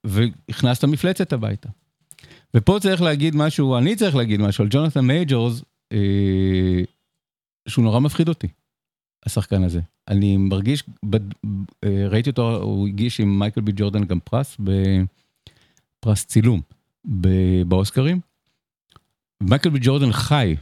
[0.03, 1.69] והכנס את המפלצת הביתה.
[2.55, 6.81] ופה צריך להגיד משהו, אני צריך להגיד משהו על ג'ונתן מייג'ורס, אה,
[7.67, 8.47] שהוא נורא מפחיד אותי,
[9.25, 9.81] השחקן הזה.
[10.07, 11.15] אני מרגיש, ב,
[11.83, 16.61] אה, ראיתי אותו, הוא הגיש עם מייקל בי ג'ורדן גם פרס, בפרס צילום
[17.21, 17.27] ב,
[17.67, 18.19] באוסקרים.
[19.41, 20.55] מייקל בי ג'ורדן חי,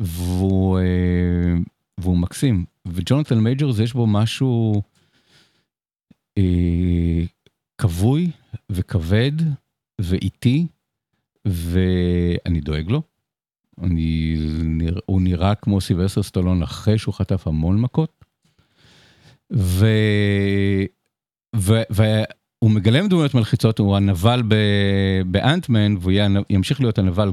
[0.00, 1.54] והוא, אה,
[1.98, 2.64] והוא מקסים.
[2.86, 4.82] וג'ונתן מייג'ורס יש בו משהו
[6.38, 7.24] אה,
[7.78, 8.30] כבוי
[8.70, 9.32] וכבד
[10.00, 10.66] ואיטי.
[11.44, 13.02] ואני דואג לו.
[13.82, 14.36] אני,
[15.06, 18.24] הוא נראה כמו סיברסר סטולון אחרי שהוא חטף המון מכות.
[19.52, 19.86] ו...
[21.56, 21.74] ו...
[21.90, 24.42] והוא מגלם דמויות מלחיצות, הוא הנבל
[25.26, 26.12] באנטמן, והוא
[26.50, 27.32] ימשיך להיות הנבל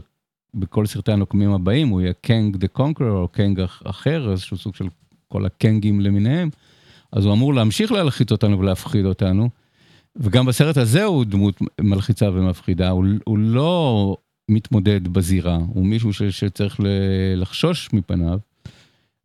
[0.53, 4.85] בכל סרטי הנוקמים הבאים, הוא יהיה קנג דה קונקרר או קנג אחר, איזשהו סוג של
[5.27, 6.49] כל הקנגים למיניהם.
[7.11, 9.49] אז הוא אמור להמשיך להלחיץ אותנו ולהפחיד אותנו.
[10.19, 14.17] וגם בסרט הזה הוא דמות מלחיצה ומפחידה, הוא, הוא לא
[14.49, 16.79] מתמודד בזירה, הוא מישהו ש, שצריך
[17.35, 18.39] לחשוש מפניו,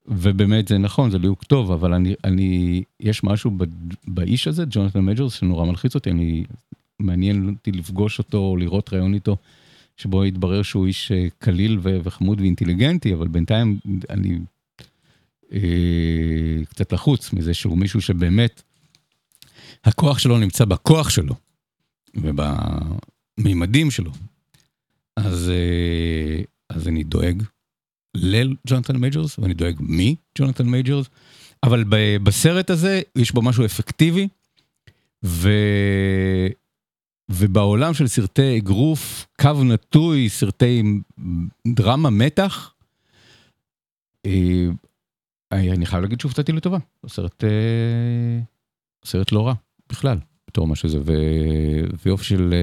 [0.06, 3.64] ובאמת זה נכון, זה ליהוק טוב, אבל אני, אני, יש משהו ב,
[4.06, 6.44] באיש הזה, ג'ונתן מג'ורס, שנורא מלחיץ אותי, אני,
[7.00, 9.36] מעניין אותי לפגוש אותו, או לראות ראיון איתו,
[9.96, 13.78] שבו יתברר שהוא איש אה, קליל וחמוד ואינטליגנטי, אבל בינתיים
[14.10, 14.38] אני
[15.52, 18.62] אה, קצת לחוץ מזה שהוא מישהו שבאמת,
[19.84, 21.34] הכוח שלו נמצא בכוח שלו
[22.14, 24.10] ובמימדים שלו.
[25.16, 27.42] אז, אה, אז אני דואג
[28.14, 31.06] לג'ונתן מייג'רס ואני דואג מג'ונתן מייג'רס,
[31.62, 31.84] אבל
[32.22, 34.28] בסרט הזה יש בו משהו אפקטיבי,
[35.24, 35.50] ו...
[37.28, 40.82] ובעולם של סרטי אגרוף, קו נטוי, סרטי
[41.68, 42.74] דרמה מתח,
[44.26, 44.66] אה,
[45.52, 48.40] אני חייב להגיד שהופתעתי לטובה, סרט, אה,
[49.04, 49.54] סרט לא רע.
[49.92, 51.12] בכלל, בתור מה שזה, ו...
[52.04, 52.54] ויופי של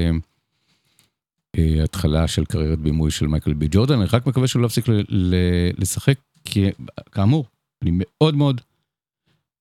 [1.58, 4.88] uh, התחלה של קריירת בימוי של מייקל בי ג'ורדן, אני רק מקווה שהוא לא יפסיק
[4.88, 5.04] ל...
[5.10, 5.36] ל...
[5.78, 6.16] לשחק,
[6.46, 6.66] כי
[7.12, 7.46] כאמור,
[7.82, 8.62] אני מאוד מאוד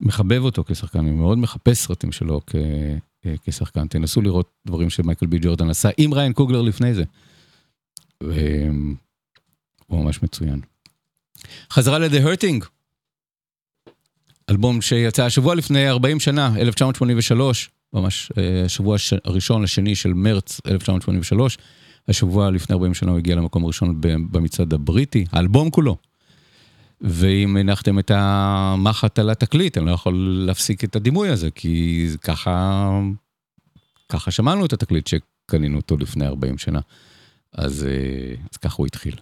[0.01, 2.55] מחבב אותו כשחקן, אני מאוד מחפש סרטים שלו כ...
[3.43, 7.03] כשחקן, תנסו לראות דברים שמייקל בי ג'ורדן עשה עם ריין קוגלר לפני זה.
[8.23, 8.95] והוא
[9.89, 10.61] ממש מצוין.
[11.71, 12.65] חזרה ל-The Hurting.
[14.49, 20.61] אלבום שיצא השבוע לפני 40 שנה, 1983, ממש אה, השבוע הש- הראשון לשני של מרץ
[20.67, 21.57] 1983.
[22.07, 25.97] השבוע לפני 40 שנה הוא הגיע למקום הראשון במצעד הבריטי, האלבום כולו.
[27.01, 32.89] ואם הנחתם את המחט על התקליט, אני לא יכול להפסיק את הדימוי הזה, כי ככה,
[34.09, 36.79] ככה שמענו את התקליט שקנינו אותו לפני 40 שנה.
[37.53, 39.15] אז, אה, אז ככה הוא התחיל.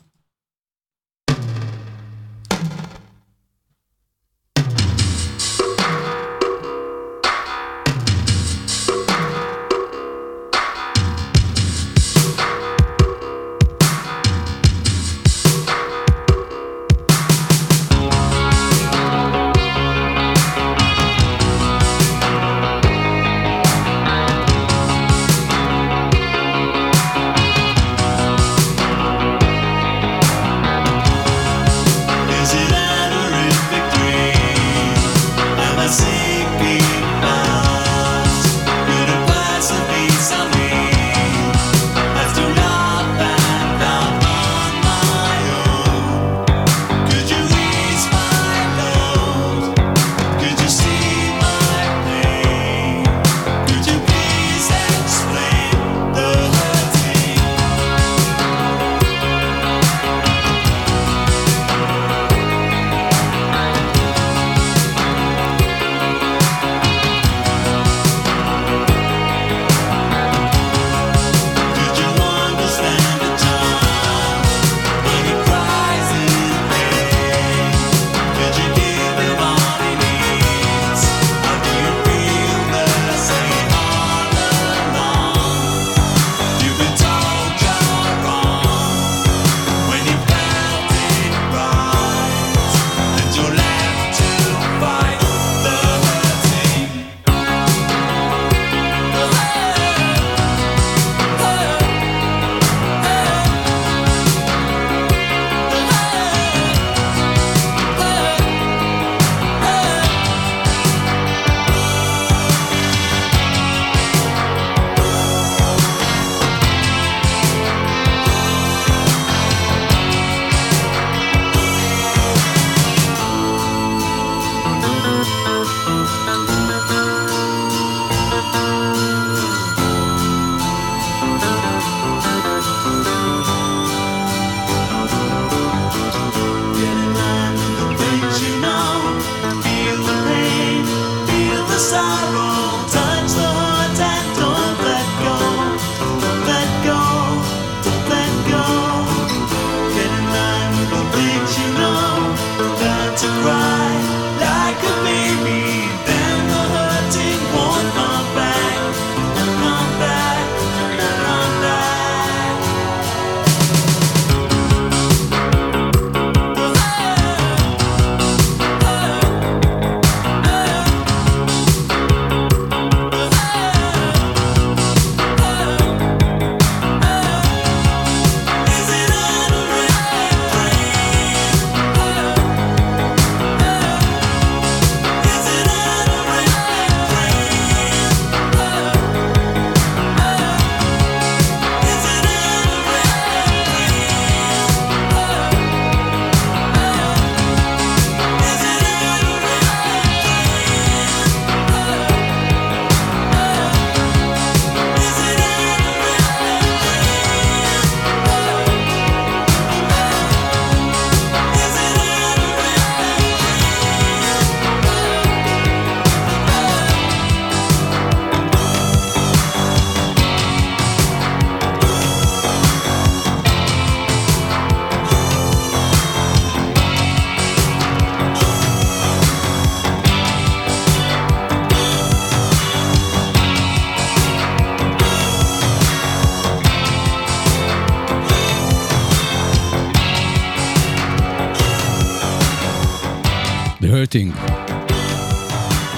[244.07, 244.51] Hurting.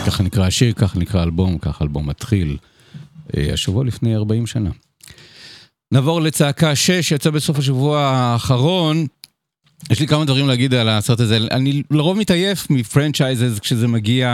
[0.07, 2.57] ככה נקרא השיר, ככה נקרא האלבום, ככה האלבום מתחיל.
[3.37, 4.69] אה, השבוע לפני 40 שנה.
[5.91, 9.05] נעבור לצעקה 6, יצא בסוף השבוע האחרון.
[9.89, 11.37] יש לי כמה דברים להגיד על הסרט הזה.
[11.51, 14.29] אני לרוב מתעייף מפרנצ'ייזס כשזה מגיע,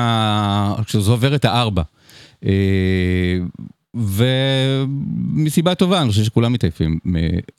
[0.86, 1.82] כשזה עובר את הארבע.
[2.46, 3.38] אה,
[3.96, 7.00] ומסיבה טובה, אני חושב שכולם מתעייפים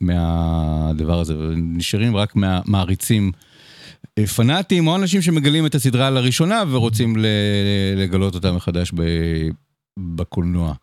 [0.01, 3.56] מהדבר הזה, ונשארים רק מהמעריצים אה,
[4.37, 7.17] פנאטים, או אנשים שמגלים את הסדרה לראשונה ורוצים
[7.97, 8.93] לגלות אותה מחדש
[9.99, 10.75] בקולנוע.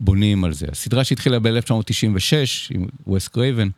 [0.00, 0.66] בונים על זה.
[0.72, 3.68] הסדרה שהתחילה ב-1996 עם וס קרייבן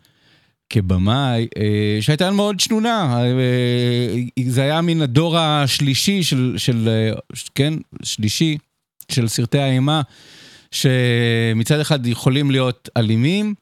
[0.70, 7.18] כבמאי, אה, שהייתה מאוד שנונה, אה, זה היה מן הדור השלישי של, של, אה,
[7.54, 8.58] כן, שלישי
[9.12, 10.02] של סרטי האימה,
[10.70, 13.54] שמצד אחד יכולים להיות אלימים,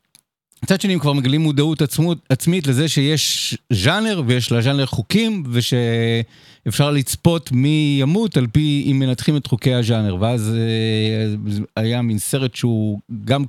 [0.66, 6.90] מצד שני הם כבר מגלים מודעות עצמות, עצמית לזה שיש ז'אנר ויש לז'אנר חוקים ושאפשר
[6.90, 12.54] לצפות מי ימות על פי אם מנתחים את חוקי הז'אנר ואז אה, היה מין סרט
[12.54, 13.44] שהוא גם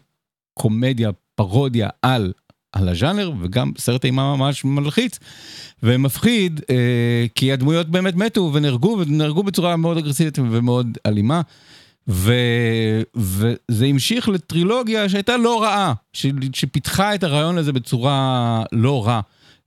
[0.53, 2.33] קומדיה, פרודיה על,
[2.73, 5.19] על הז'אנר וגם סרט אימה ממש מלחיץ
[5.83, 11.41] ומפחיד אה, כי הדמויות באמת מתו ונהרגו ונהרגו בצורה מאוד אגרסיבית ומאוד אלימה.
[12.09, 12.33] ו,
[13.15, 19.21] וזה המשיך לטרילוגיה שהייתה לא רעה, ש, שפיתחה את הרעיון הזה בצורה לא רע.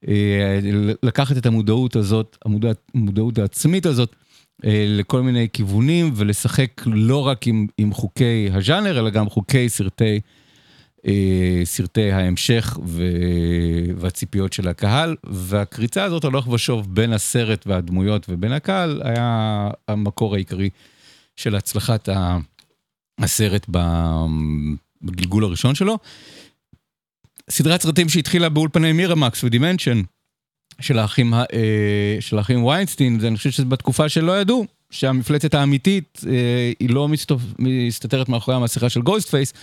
[0.07, 0.59] אה,
[1.03, 4.15] לקחת את המודעות הזאת, המודעות, המודעות העצמית הזאת,
[4.65, 10.19] אה, לכל מיני כיוונים ולשחק לא רק עם, עם חוקי הז'אנר, אלא גם חוקי סרטי,
[11.07, 13.03] אה, סרטי ההמשך ו,
[13.97, 15.15] והציפיות של הקהל.
[15.23, 20.69] והקריצה הזאת הלוך ושוב בין הסרט והדמויות ובין הקהל היה המקור העיקרי.
[21.35, 22.09] של הצלחת
[23.19, 23.69] הסרט
[25.01, 25.97] בגלגול הראשון שלו.
[27.49, 30.01] סדרת סרטים שהתחילה באולפני מירמקס ודימנשן
[30.81, 36.71] של האחים, אה, של האחים ויינסטין, אני חושב שזה בתקופה שלא ידעו שהמפלצת האמיתית אה,
[36.79, 39.53] היא לא מסתוף, מסתתרת מאחורי המסכה של גוסט פייס,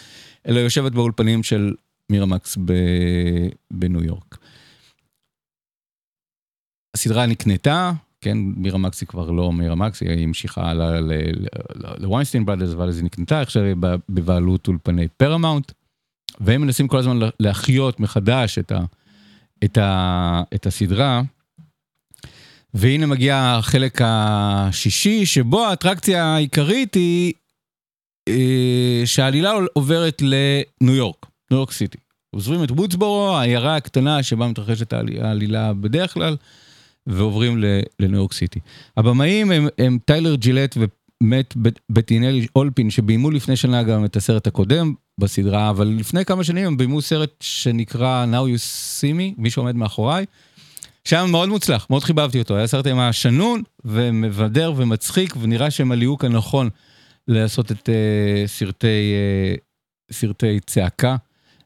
[0.49, 1.75] אלא יושבת באולפנים של
[2.11, 2.59] מירמקס
[3.71, 4.39] בניו יורק.
[6.95, 10.73] הסדרה נקנתה, כן, מירמקס היא כבר לא מירמקס, היא המשיכה
[11.99, 13.63] לוויינסטיין ברדרס, אבל אז היא נקנתה עכשיו
[14.09, 15.73] בבעלות אולפני פרמאונט,
[16.41, 18.81] והם מנסים כל הזמן להחיות מחדש את, ה,
[19.65, 21.23] את, ה, את הסדרה.
[22.75, 27.33] והנה מגיע החלק השישי, שבו האטרקציה העיקרית היא
[28.29, 31.99] אה, שהעלילה עוברת לניו יורק, ניו יורק סיטי.
[32.31, 36.37] עוזבים את וודסבורו, העיירה הקטנה שבה מתרחשת העלילה בדרך כלל.
[37.09, 37.65] ועוברים
[38.01, 38.61] לניו יורק סיטי.
[38.97, 40.77] הבמאים הם, הם טיילר ג'ילט
[41.21, 41.55] ומט
[41.91, 46.77] בטינלי אולפין שביימו לפני שנה גם את הסרט הקודם בסדרה, אבל לפני כמה שנים הם
[46.77, 48.61] ביימו סרט שנקרא Now You
[49.01, 50.27] See Me, מי שעומד מאחוריי.
[51.05, 56.25] שהיה מאוד מוצלח, מאוד חיבבתי אותו, היה סרט עם השנון ומבדר ומצחיק ונראה שהם הליהוק
[56.25, 56.69] הנכון
[57.29, 59.13] לעשות את uh, סרטי,
[59.57, 61.17] uh, סרטי צעקה.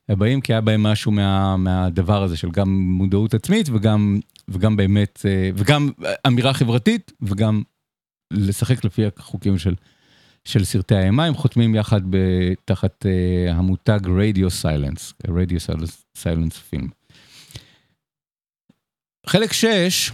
[0.09, 5.26] הבאים כי היה בהם משהו מה, מהדבר הזה של גם מודעות עצמית וגם וגם באמת,
[5.28, 5.90] אה, וגם
[6.26, 7.62] אמירה חברתית, וגם
[8.32, 9.74] לשחק לפי החוקים של,
[10.44, 12.00] של סרטי האימה, הם חותמים יחד
[12.64, 15.59] תחת uh, המותג רדיו סיילנס, רדיו
[16.16, 16.88] סיילנס פילם.
[19.26, 20.11] חלק 6,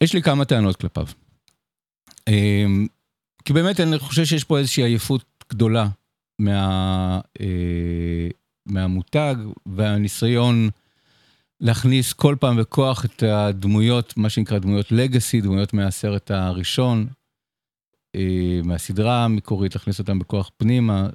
[0.00, 1.06] יש לי כמה טענות כלפיו.
[3.44, 5.88] כי באמת אני חושב שיש פה איזושהי עייפות גדולה
[6.38, 7.42] מה, uh,
[8.66, 9.34] מהמותג
[9.66, 10.70] והניסיון
[11.60, 17.06] להכניס כל פעם בכוח את הדמויות, מה שנקרא דמויות לגאסי, דמויות מהסרט הראשון,
[18.14, 21.08] אה, מהסדרה המקורית, להכניס אותם בכוח פנימה.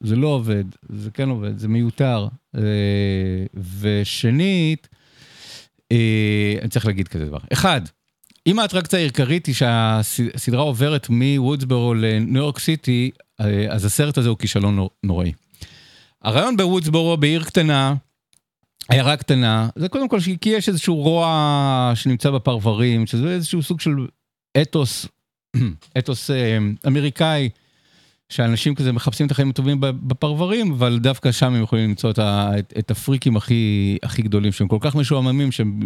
[0.00, 2.28] זה, לא עובד, זה כן עובד, זה מיותר.
[2.56, 2.62] אה,
[3.80, 4.88] ושנית,
[5.92, 7.38] אה, אני צריך להגיד כזה דבר.
[7.52, 7.80] אחד,
[8.46, 13.10] אם האטרקציה העיקרית היא שהסדרה עוברת מוודסבורו לניו יורק סיטי,
[13.70, 15.32] אז הסרט הזה הוא כישלון נוראי.
[16.22, 17.94] הרעיון בוודסבורו, בעיר קטנה,
[18.88, 24.06] עיירה קטנה, זה קודם כל כי יש איזשהו רוע שנמצא בפרברים, שזה איזשהו סוג של
[24.62, 25.06] אתוס,
[25.98, 27.48] אתוס אה, אמריקאי,
[28.28, 32.72] שאנשים כזה מחפשים את החיים הטובים בפרברים, אבל דווקא שם הם יכולים למצוא את, את,
[32.78, 35.80] את הפריקים הכי, הכי גדולים, שהם כל כך משועממים שהם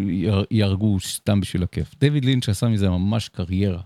[0.51, 1.95] יהרגו סתם בשביל הכיף.
[2.01, 3.81] דיוויד לינץ' עשה מזה ממש קריירה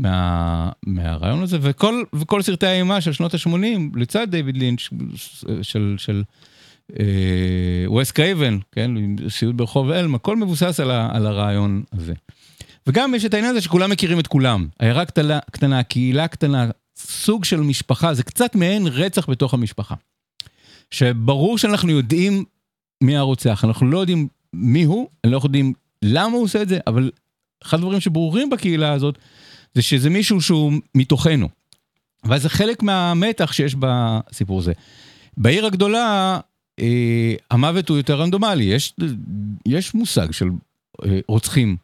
[0.00, 4.88] מה, מהרעיון הזה, וכל, וכל סרטי האימה של שנות ה-80, לצד דיוויד לינץ',
[5.62, 5.94] של...
[5.98, 6.22] של
[7.86, 8.90] וס אה, קרייבן, כן,
[9.28, 12.12] סיוט ברחוב אלם, הכל מבוסס על, ה, על הרעיון הזה.
[12.86, 14.66] וגם יש את העניין הזה שכולם מכירים את כולם.
[14.78, 19.94] עיירה קטנה, קטנה, קהילה קטנה, סוג של משפחה, זה קצת מעין רצח בתוך המשפחה.
[20.90, 22.44] שברור שאנחנו יודעים
[23.02, 25.72] מי הרוצח, אנחנו לא יודעים מי הוא, אנחנו לא יודעים
[26.02, 27.10] למה הוא עושה את זה, אבל
[27.62, 29.18] אחד הדברים שברורים בקהילה הזאת,
[29.74, 31.48] זה שזה מישהו שהוא מתוכנו.
[32.24, 34.72] וזה חלק מהמתח שיש בסיפור הזה.
[35.36, 36.40] בעיר הגדולה,
[36.80, 38.94] אה, המוות הוא יותר רנדומלי, יש,
[39.66, 40.48] יש מושג של
[41.04, 41.76] אה, רוצחים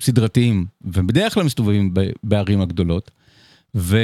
[0.00, 3.10] סדרתיים, ובדרך כלל מסתובבים בערים הגדולות,
[3.74, 3.98] ו,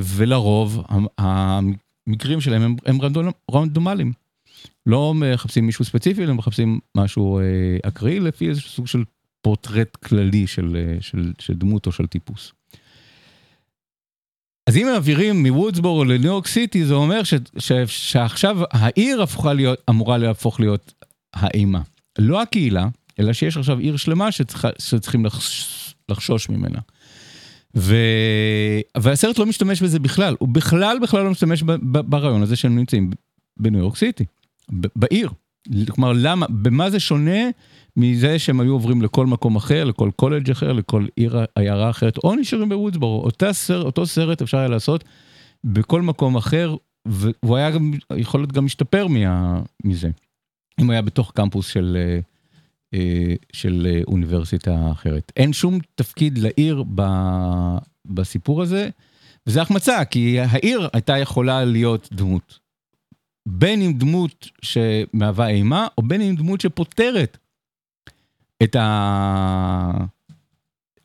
[0.00, 0.84] ולרוב
[1.18, 4.12] המקרים שלהם הם, הם רנדומ, רנדומליים.
[4.86, 7.44] לא מחפשים מישהו ספציפי, אלא מחפשים משהו אה,
[7.82, 9.04] אקראי לפי איזשהו סוג של
[9.42, 12.52] פורטרט כללי של, של, של דמות או של טיפוס.
[14.68, 20.18] אז אם מעבירים מוודסבורו לניו יורק סיטי, זה אומר ש, ש, שעכשיו העיר להיות, אמורה
[20.18, 21.04] להפוך להיות
[21.34, 21.80] האימה.
[22.18, 22.88] לא הקהילה,
[23.20, 26.78] אלא שיש עכשיו עיר שלמה שצריכה, שצריכים לחש, לחשוש ממנה.
[27.76, 27.96] ו...
[28.96, 32.76] והסרט לא משתמש בזה בכלל, הוא בכלל בכלל לא משתמש ב, ב, ברעיון הזה שהם
[32.76, 33.10] נמצאים
[33.56, 34.24] בניו יורק סיטי,
[34.72, 35.30] ב, בעיר.
[35.90, 37.50] כלומר, למה, במה זה שונה
[37.96, 42.34] מזה שהם היו עוברים לכל מקום אחר, לכל קולג' אחר, לכל עיר עיירה אחרת, או
[42.34, 43.24] נשארים בוודסבורו.
[43.24, 45.04] אותה סרט, אותו סרט אפשר היה לעשות
[45.64, 50.10] בכל מקום אחר, והוא היה גם, יכול להיות גם משתפר מה, מזה.
[50.80, 52.20] אם הוא היה בתוך קמפוס של, אה,
[52.94, 55.32] אה, של אה, אוניברסיטה אחרת.
[55.36, 57.02] אין שום תפקיד לעיר ב,
[58.06, 58.88] בסיפור הזה,
[59.46, 62.58] וזה החמצה, כי העיר הייתה יכולה להיות דמות.
[63.50, 67.38] בין אם דמות שמהווה אימה, או בין אם דמות שפותרת
[68.62, 69.90] את, ה...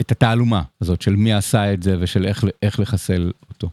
[0.02, 3.70] את התעלומה הזאת של מי עשה את זה ושל איך, איך לחסל אותו.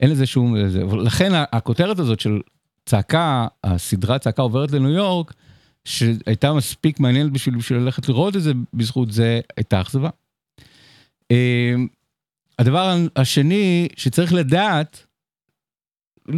[0.00, 0.56] אין לזה שום...
[1.04, 2.40] לכן הכותרת הזאת של
[2.86, 5.34] צעקה, הסדרה צעקה עוברת לניו יורק,
[5.84, 10.10] שהייתה מספיק מעניינת בשביל, בשביל ללכת לראות את זה, בזכות זה הייתה אכזבה.
[11.30, 11.88] אמ,
[12.58, 15.06] הדבר השני שצריך לדעת,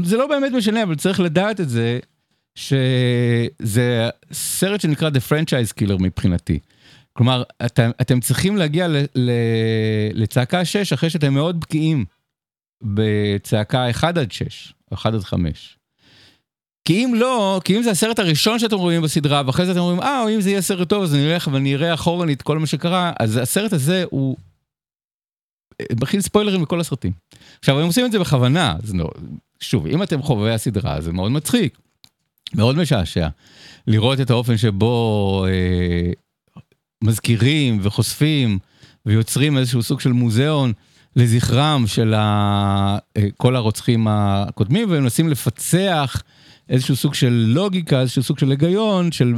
[0.04, 1.98] זה לא באמת משנה, אבל צריך לדעת את זה,
[2.54, 6.58] שזה סרט שנקרא The Franchise Killer מבחינתי.
[7.12, 9.30] כלומר, אתם, אתם צריכים להגיע ל, ל,
[10.12, 12.04] לצעקה 6 אחרי שאתם מאוד בקיאים
[12.82, 15.76] בצעקה 1 עד 6, 1 עד 5.
[16.84, 20.00] כי אם לא, כי אם זה הסרט הראשון שאתם רואים בסדרה, ואחרי זה אתם אומרים,
[20.00, 23.12] אה, אם זה יהיה סרט טוב, אז אני אלך ואני אראה אחורנית כל מה שקרה,
[23.20, 24.36] אז הסרט הזה הוא...
[26.00, 27.12] מכיל ספוילרים לכל הסרטים.
[27.58, 29.10] עכשיו, הם עושים את זה בכוונה, אז לא,
[29.60, 31.78] שוב, אם אתם חובבי הסדרה, זה מאוד מצחיק,
[32.54, 33.28] מאוד משעשע.
[33.86, 36.12] לראות את האופן שבו אה,
[37.04, 38.58] מזכירים וחושפים
[39.06, 40.72] ויוצרים איזשהו סוג של מוזיאון
[41.16, 42.98] לזכרם של ה...
[43.16, 46.22] אה, כל הרוצחים הקודמים, ומנסים לפצח
[46.68, 49.34] איזשהו סוג של לוגיקה, איזשהו סוג של היגיון של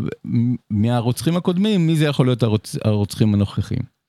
[0.70, 2.77] מהרוצחים הקודמים, מי זה יכול להיות הרוצ...
[2.85, 4.02] הרוצחים הנוכחים.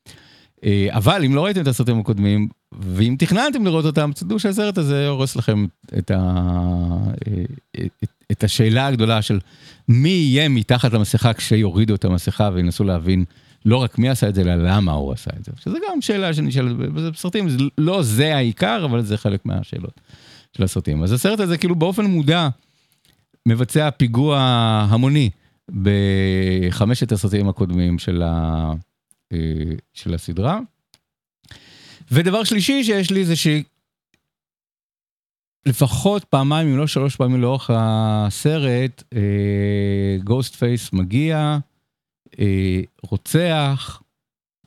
[0.65, 2.47] אה, אבל אם לא ראיתם את הסרטים הקודמים,
[2.79, 5.65] ואם תכננתם לראות אותם, תדעו שהסרט הזה הורס לכם
[5.97, 6.17] את, ה...
[7.27, 7.43] אה,
[8.03, 9.39] את, את השאלה הגדולה של
[9.89, 13.25] מי יהיה מתחת למסכה כשיורידו את המסכה וינסו להבין
[13.65, 15.51] לא רק מי עשה את זה, אלא למה הוא עשה את זה.
[15.59, 17.47] שזה גם שאלה שנשאלת בסרטים,
[17.77, 20.01] לא זה העיקר, אבל זה חלק מהשאלות
[20.57, 21.03] של הסרטים.
[21.03, 22.49] אז הסרט הזה כאילו באופן מודע
[23.45, 24.39] מבצע פיגוע
[24.89, 25.29] המוני
[25.81, 28.73] בחמשת הסרטים הקודמים של, ה...
[29.33, 29.39] אה,
[29.93, 30.59] של הסדרה.
[32.11, 33.33] ודבר שלישי שיש לי זה
[35.65, 39.03] שלפחות פעמיים, אם לא שלוש פעמים לאורך הסרט,
[40.23, 41.57] גוסט uh, פייס מגיע,
[42.31, 42.37] uh,
[43.03, 44.01] רוצח,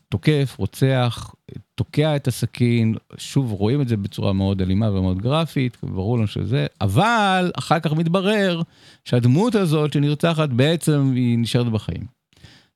[0.08, 1.34] תוקף, רוצח,
[1.74, 6.66] תוקע את הסכין, שוב רואים את זה בצורה מאוד אלימה ומאוד גרפית, ברור לנו שזה,
[6.80, 8.62] אבל אחר כך מתברר
[9.04, 12.15] שהדמות הזאת שנרצחת בעצם היא נשארת בחיים.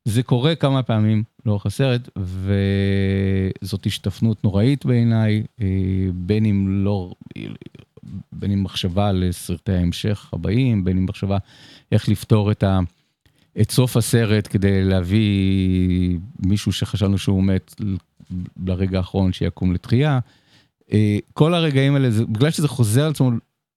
[0.05, 2.09] זה קורה כמה פעמים לאורך הסרט,
[3.63, 5.67] וזאת השתפנות נוראית בעיניי, אה,
[6.15, 7.13] בין אם לא,
[8.33, 11.39] בין אם מחשבה לסרטי ההמשך הבאים, בין אם מחשבה
[11.93, 12.79] איך לפתור את, ה,
[13.61, 17.75] את סוף הסרט כדי להביא מישהו שחשבנו שהוא מת
[18.67, 20.19] לרגע האחרון שיקום לתחייה.
[20.93, 23.31] אה, כל הרגעים האלה, זה, בגלל שזה חוזר על עצמו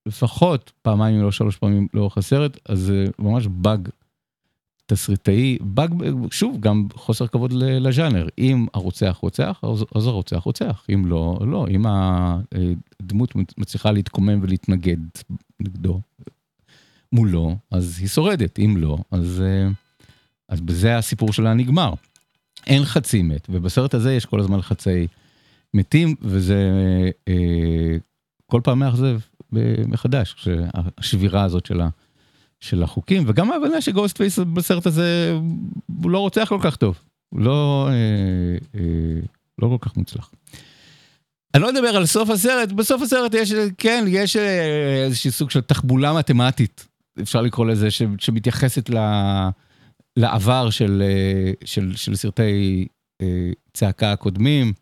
[0.05, 3.89] לפחות פעמיים אם לא שלוש פעמים לאורך הסרט, אז זה ממש באג
[4.85, 5.93] תסריטאי, באג,
[6.31, 8.27] שוב, גם חוסר כבוד לז'אנר.
[8.37, 9.61] אם הרוצח רוצח,
[9.95, 10.85] אז הרוצח רוצח.
[10.93, 11.67] אם לא, לא.
[11.69, 14.97] אם הדמות מצליחה להתקומם ולהתנגד
[15.59, 16.01] נגדו,
[17.11, 18.59] מולו, אז היא שורדת.
[18.59, 19.43] אם לא, אז,
[20.49, 21.93] אז בזה הסיפור שלה נגמר.
[22.67, 25.07] אין חצי מת, ובסרט הזה יש כל הזמן חצי
[25.73, 26.69] מתים, וזה
[27.27, 27.97] אה,
[28.45, 29.19] כל פעם מאכזב
[29.87, 30.47] מחדש,
[30.97, 31.89] השבירה הזאת של ה...
[32.63, 35.37] של החוקים, וגם ההבנה שגוסט פייס בסרט הזה,
[36.03, 36.99] הוא לא רוצח כל כך טוב,
[37.29, 39.19] הוא לא, אה, אה,
[39.61, 40.31] לא כל כך מוצלח.
[41.53, 45.61] אני לא אדבר על סוף הסרט, בסוף הסרט יש, כן, יש אה, איזשהו סוג של
[45.61, 46.87] תחבולה מתמטית,
[47.21, 48.97] אפשר לקרוא לזה, ש, שמתייחסת ל,
[50.17, 52.87] לעבר של, אה, של, של סרטי
[53.21, 54.73] אה, צעקה הקודמים,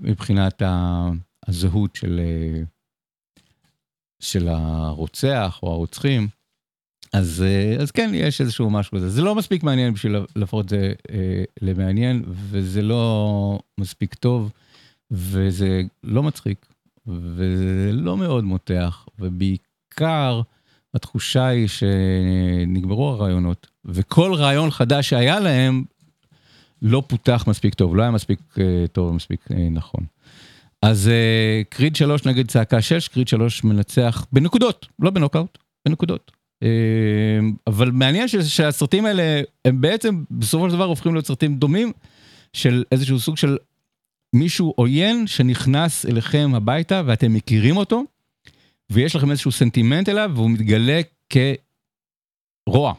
[0.00, 0.62] מבחינת
[1.46, 2.20] הזהות של,
[4.20, 6.28] של הרוצח או הרוצחים.
[7.12, 9.10] אז, אה, אז כן, יש איזשהו משהו כזה.
[9.10, 14.50] זה לא מספיק מעניין בשביל להפוך את זה אה, למעניין, וזה לא מספיק טוב,
[15.10, 16.66] וזה לא מצחיק,
[17.06, 20.40] וזה לא מאוד מותח, ובעיקר
[20.94, 25.84] התחושה היא שנגמרו הרעיונות, וכל רעיון חדש שהיה להם
[26.82, 30.04] לא פותח מספיק טוב, לא היה מספיק אה, טוב ומספיק נכון.
[30.82, 31.10] אז
[31.68, 36.37] קריד 3 נגד צעקה 6, קריד 3 מנצח בנקודות, לא בנוקאוט, בנקודות.
[36.62, 41.92] אה, אבל מעניין שהסרטים האלה הם בעצם בסופו של דבר הופכים להיות סרטים דומים
[42.52, 43.56] של איזשהו סוג של
[44.32, 48.04] מישהו עוין שנכנס אליכם הביתה ואתם מכירים אותו
[48.90, 51.00] ויש לכם איזשהו סנטימנט אליו והוא מתגלה
[52.66, 52.94] כרוע.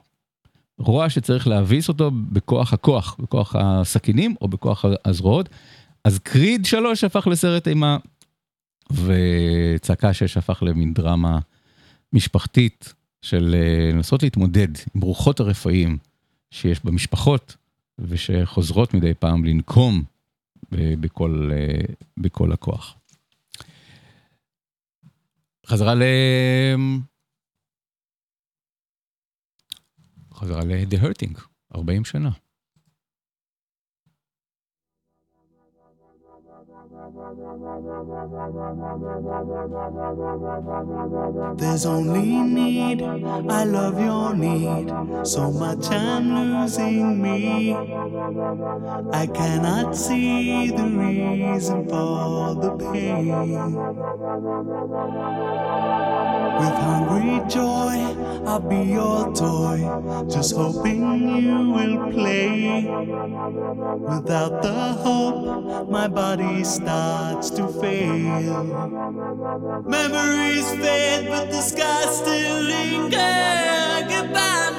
[0.80, 5.50] רוע שצריך להביס אותו בכוח הכוח, בכוח הסכינים או בכוח הזרועות.
[6.04, 7.98] אז קריד 3 הפך לסרט אימה
[8.92, 11.40] וצעקה 6 הפך למין דרמה
[12.14, 15.98] משפחתית של אה, לנסות להתמודד עם רוחות הרפאים
[16.52, 17.56] שיש במשפחות
[18.00, 20.04] ושחוזרות מדי פעם לנקום
[20.72, 22.96] ב- בכל, אה, בכל הכוח.
[25.66, 26.04] חזרה ל...
[30.34, 31.40] חזרה ל-The Hurting,
[31.76, 32.30] 40 שנה.
[41.56, 44.92] There's only need, I love your need.
[45.26, 47.74] So much I'm losing me.
[49.14, 53.76] I cannot see the reason for the pain.
[56.60, 57.96] With hungry joy,
[58.46, 59.80] I'll be your toy.
[60.28, 62.84] Just hoping you will play.
[64.10, 68.64] Without the hope, my body starts to fail.
[69.86, 74.08] Memories fade, but the sky still linger.
[74.10, 74.72] Goodbye,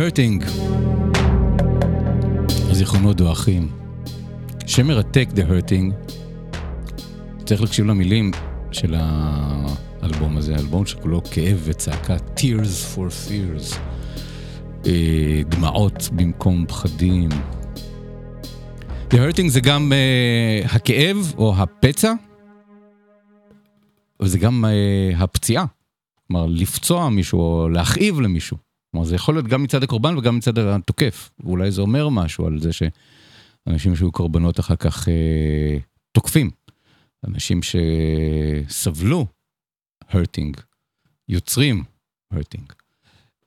[0.00, 0.44] Hurting.
[2.72, 3.68] זיכרונות דועכים.
[4.66, 6.12] שם מרתק, The Hurting.
[7.44, 8.30] צריך להקשיב למילים
[8.72, 13.76] של האלבום הזה, אלבום שכולו כאב וצעקה, Tears for Fears.
[14.86, 17.28] אה, דמעות במקום פחדים.
[19.10, 22.12] The Hurting זה גם אה, הכאב או הפצע,
[24.22, 25.64] וזה גם אה, הפציעה.
[26.26, 28.69] כלומר, לפצוע מישהו או להכאיב למישהו.
[28.90, 31.30] כלומר, זה יכול להיות גם מצד הקורבן וגם מצד התוקף.
[31.40, 35.78] ואולי זה אומר משהו על זה שאנשים שהיו קורבנות אחר כך אה,
[36.12, 36.50] תוקפים.
[37.26, 39.26] אנשים שסבלו
[40.10, 40.60] hurting,
[41.28, 41.84] יוצרים
[42.34, 42.72] hurting.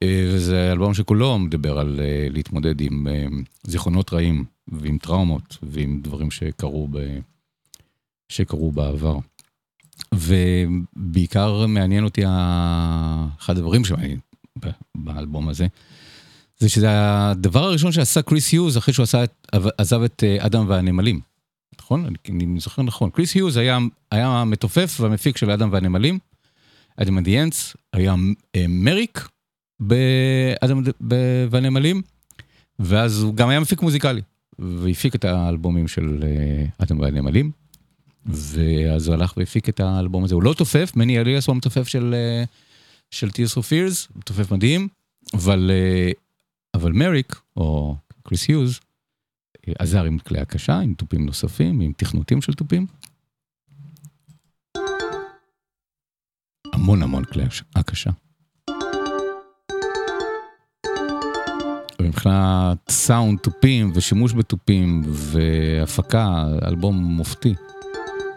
[0.03, 3.25] אה, וזה אלבום שכולו מדבר על אה, להתמודד עם אה,
[3.63, 7.19] זיכרונות רעים ועם טראומות ועם דברים שקרו, ב...
[8.29, 9.17] שקרו בעבר.
[10.13, 14.19] ובעיקר מעניין אותי, אחד הדברים שמעניין
[14.95, 15.67] באלבום הזה,
[16.57, 19.23] זה שזה הדבר הראשון שעשה קריס היוז אחרי שהוא עשה,
[19.77, 21.19] עזב את אדם והנמלים.
[21.79, 22.05] נכון?
[22.29, 23.09] אני זוכר נכון.
[23.09, 23.77] קריס היוז היה,
[24.11, 26.19] היה המתופף והמפיק של אדם והנמלים.
[26.97, 28.15] אדם אדיאנס היה
[28.69, 29.29] מריק
[29.79, 30.83] באדם
[31.51, 32.01] והנמלים,
[32.79, 34.21] ואז הוא גם היה מפיק מוזיקלי,
[34.59, 36.23] והפיק את האלבומים של
[36.77, 37.51] אדם והנמלים.
[38.25, 40.35] ואז הוא הלך והפיק את האלבום הזה.
[40.35, 42.15] הוא לא תופף, מני אליאס הוא המתופף של,
[43.13, 44.87] של Tears for Fears, מתופף מדהים,
[45.33, 45.71] אבל,
[46.73, 48.79] אבל מריק, או קריס היוז,
[49.79, 52.87] עזר עם כלי הקשה, עם תופים נוספים, עם תכנותים של תופים.
[56.73, 57.43] המון המון כלי
[57.75, 58.09] הקשה.
[61.99, 67.53] ומבחינת סאונד תופים ושימוש בתופים והפקה, אלבום מופתי.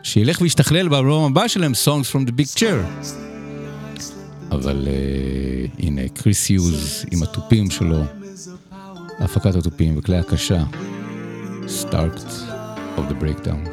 [0.03, 3.26] שילך וישתכלל באלבום הבא שלהם, Songs from the Big Chair.
[4.51, 8.03] אבל uh, הנה, קריס יוז עם התופים שלו,
[9.21, 10.63] הפקת התופים וכלי הקשה.
[11.69, 12.23] start
[12.97, 13.65] of the breakdown.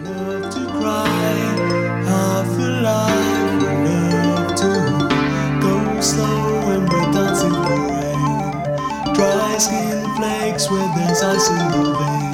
[9.60, 12.33] Skin flakes where there's ice in the vein.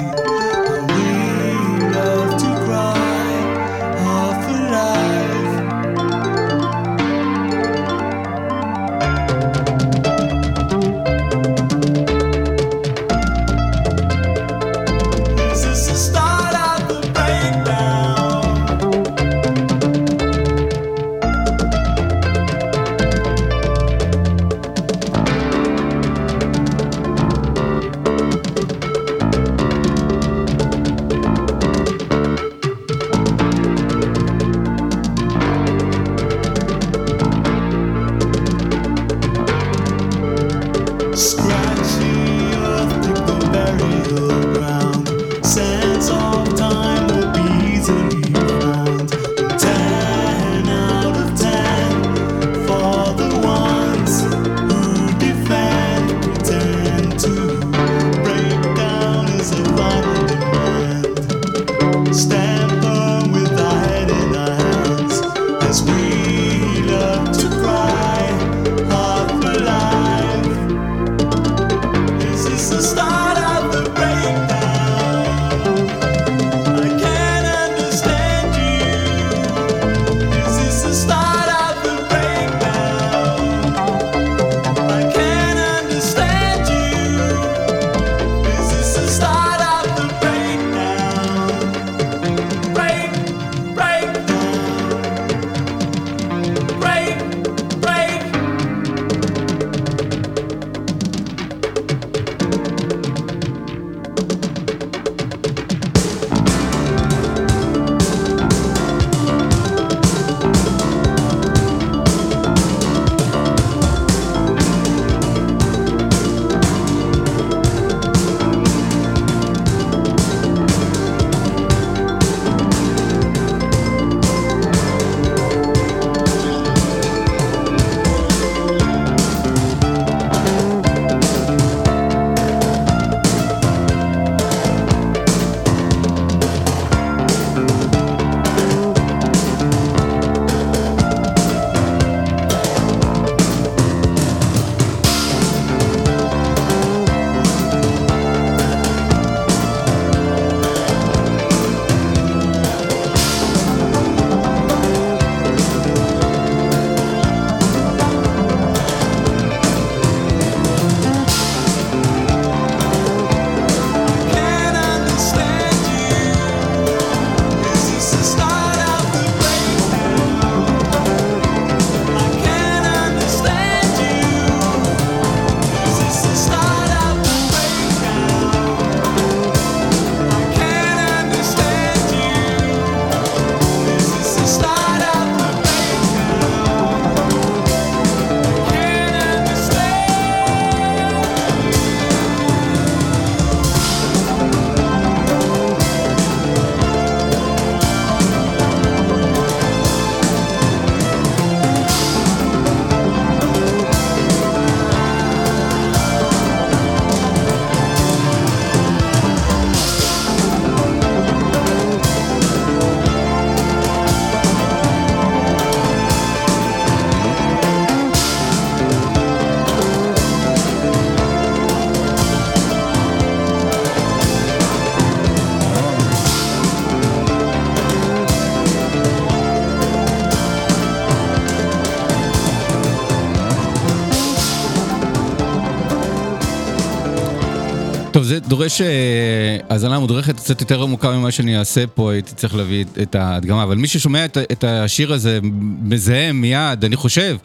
[238.30, 242.84] זה דורש אה, האזנה מודרכת קצת יותר עמוקה ממה שאני אעשה פה, הייתי צריך להביא
[243.02, 245.38] את- ההדגמה, אבל מי ששומע את, את השיר הזה
[245.82, 247.36] מזהה מיד, אני חושב,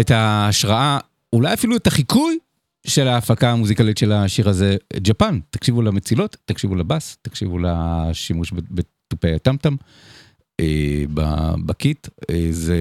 [0.00, 0.98] את ההשראה,
[1.32, 2.38] אולי אפילו את החיקוי
[2.86, 5.38] של ההפקה המוזיקלית של השיר הזה, ג'פן.
[5.50, 9.76] תקשיבו למצילות, תקשיבו לבאס, תקשיבו לשימוש בתופי הטם טם.
[10.60, 11.04] אה,
[11.66, 12.78] ב kit, אה, זה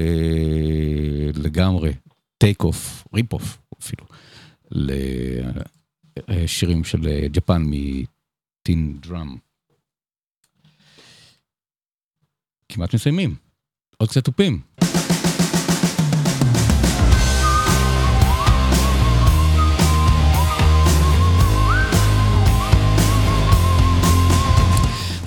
[1.36, 1.94] לגמרי
[2.38, 4.06] take off, rip off אפילו,
[6.28, 9.36] לשירים של אה, ג'פן מטין דראם.
[12.70, 13.36] כמעט מסיימים,
[13.98, 14.62] עוד קצת תופים.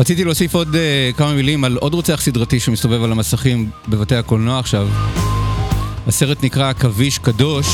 [0.00, 4.58] רציתי להוסיף עוד uh, כמה מילים על עוד רוצח סדרתי שמסתובב על המסכים בבתי הקולנוע
[4.58, 4.88] עכשיו.
[6.06, 7.66] הסרט נקרא עכביש קדוש,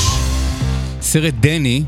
[1.00, 1.84] סרט דני.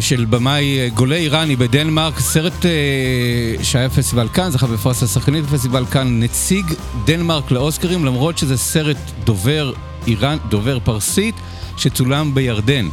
[0.00, 5.86] של במאי אה, גולה איראני בדנמרק, סרט אה, שהיה פסטיבל כאן, זכה בפרס השחקנית בפסטיבל
[5.86, 6.66] כאן, נציג
[7.04, 9.72] דנמרק לאוסקרים, למרות שזה סרט דובר
[10.06, 11.34] איראן, דובר פרסית,
[11.76, 12.88] שצולם בירדן,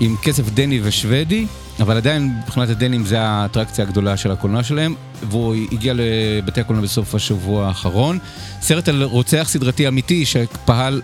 [0.00, 1.46] עם כסף דני ושוודי,
[1.80, 7.14] אבל עדיין מבחינת הדנים זה האטרקציה הגדולה של הקולנוע שלהם, והוא הגיע לבתי הקולנוע בסוף
[7.14, 8.18] השבוע האחרון.
[8.60, 11.02] סרט על רוצח סדרתי אמיתי שפעל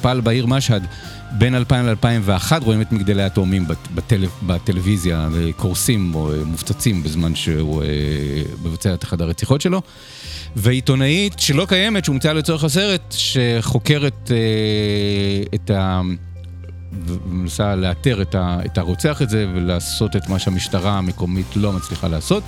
[0.00, 0.86] פעל בעיר משהד.
[1.38, 7.34] בין 2000 ל-2001 רואים את מגדלי התאומים בט- בטל, בטלוויזיה קורסים או אה, מופצצים בזמן
[7.34, 7.88] שהוא אה,
[8.64, 9.82] מבצע את אחד הרציחות שלו.
[10.56, 14.36] ועיתונאית שלא קיימת, שהומצאה לצורך הסרט, שחוקרת אה,
[15.54, 16.00] את ה...
[17.06, 22.42] ומנסה לאתר את, ה, את הרוצח הזה ולעשות את מה שהמשטרה המקומית לא מצליחה לעשות.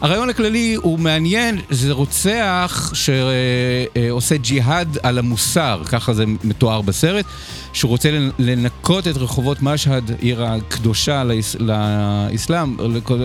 [0.00, 7.24] הרעיון הכללי הוא מעניין, זה רוצח שעושה ג'יהאד על המוסר, ככה זה מתואר בסרט,
[7.72, 12.76] שהוא רוצה לנ- לנקות את רחובות משהד, עיר הקדושה לאס- לאסלאם,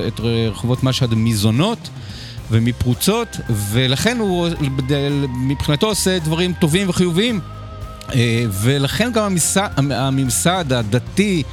[0.07, 1.89] את רחובות משהד מזונות.
[2.51, 3.27] ומפרוצות,
[3.71, 4.47] ולכן הוא
[5.47, 7.39] מבחינתו עושה דברים טובים וחיוביים.
[8.15, 11.43] אה, ולכן גם הממסד, הממסד הדתי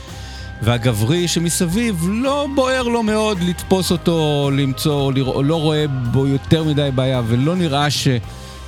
[0.63, 6.89] והגברי שמסביב לא בוער לו מאוד לתפוס אותו, למצוא, לרא, לא רואה בו יותר מדי
[6.95, 8.09] בעיה ולא נראה ש,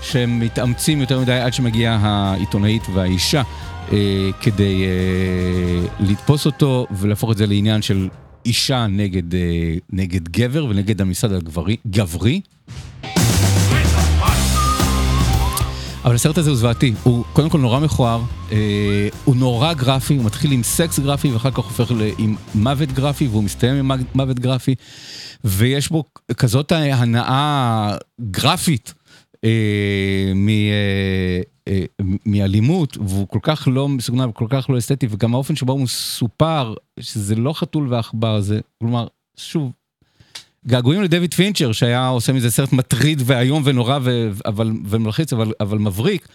[0.03, 3.43] שהם מתאמצים יותר מדי עד שמגיעה העיתונאית והאישה
[3.93, 8.09] אה, כדי אה, לתפוס אותו ולהפוך את זה לעניין של
[8.47, 11.77] אישה נגד, אה, נגד גבר ונגד הממסד הגברי.
[11.87, 12.41] גברי.
[16.05, 18.21] אבל הסרט הזה הוא זוועתי, הוא קודם כל נורא מכוער,
[18.53, 22.93] אה, הוא נורא גרפי, הוא מתחיל עם סקס גרפי ואחר כך הופך ל- עם מוות
[22.93, 24.75] גרפי והוא מסתיים עם מוות גרפי.
[25.45, 26.05] ויש בו
[26.37, 28.95] כזאת הנאה גרפית
[29.45, 31.85] אה, מ, אה, אה,
[32.27, 36.75] מאלימות והוא כל כך לא מסוגנן וכל כך לא אסתטי וגם האופן שבו הוא מסופר
[37.01, 39.73] שזה לא חתול ועכבר זה כלומר שוב
[40.69, 45.79] געגועים לדויד פינצ'ר שהיה עושה מזה סרט מטריד ואיום ונורא ו- אבל, ומלחיץ אבל, אבל
[45.79, 46.29] מבריק.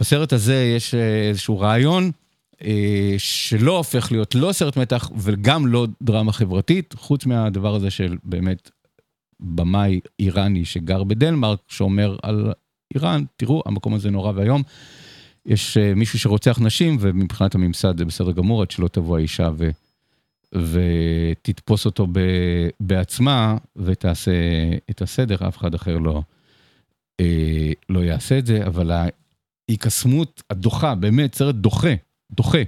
[0.00, 2.10] בסרט הזה יש אה, איזשהו רעיון
[2.64, 8.16] אה, שלא הופך להיות לא סרט מתח וגם לא דרמה חברתית, חוץ מהדבר הזה של
[8.24, 8.70] באמת
[9.40, 12.52] במאי איראני שגר בדנמרק שאומר על
[12.94, 14.62] איראן, תראו המקום הזה נורא ואיום.
[15.46, 19.70] יש אה, מישהו שרוצח נשים ומבחינת הממסד זה בסדר גמור עד שלא תבוא האישה ו...
[20.56, 22.20] ותתפוס אותו ב,
[22.80, 24.32] בעצמה ותעשה
[24.90, 26.22] את הסדר, אף אחד אחר לא,
[27.20, 28.90] אה, לא יעשה את זה, אבל
[29.70, 31.94] ההיקסמות הדוחה, באמת סרט דוחה,
[32.30, 32.62] דוחה,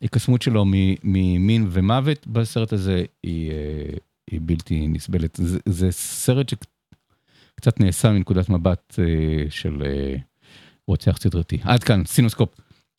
[0.00, 0.64] ההיקסמות שלו
[1.04, 3.96] ממין ומוות בסרט הזה היא, אה,
[4.30, 5.36] היא בלתי נסבלת.
[5.42, 10.16] זה, זה סרט שקצת נעשה מנקודת מבט אה, של אה,
[10.86, 11.58] רוצח סדרתי.
[11.62, 12.54] עד כאן, סינוסקופ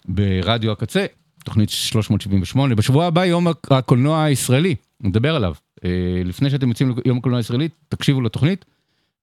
[0.06, 1.06] ברדיו הקצה.
[1.44, 2.76] תוכנית 378.
[2.76, 5.54] בשבוע הבא יום הקולנוע הישראלי, נדבר עליו.
[5.86, 8.66] אה, לפני שאתם יוצאים ליום הקולנוע הישראלי, תקשיבו לתוכנית,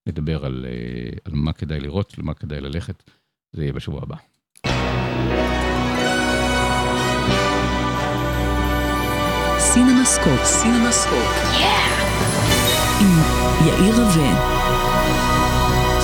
[0.07, 3.03] נדבר על, אה, על מה כדאי לראות, למה כדאי ללכת.
[3.53, 4.17] זה יהיה בשבוע הבא.
[9.59, 11.49] סינמסקופ, סינמסקופ.
[13.01, 13.19] עם
[13.67, 14.59] יאיר רווה.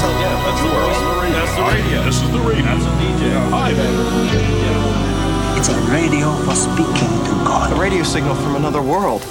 [0.00, 0.96] So yeah, that's the world.
[1.34, 1.98] That's the radio.
[2.04, 2.64] This is the radio.
[2.64, 3.22] That's a DJ.
[3.50, 5.13] Hi
[5.56, 7.72] It's a radio for speaking to God.
[7.72, 9.22] A radio signal from another world.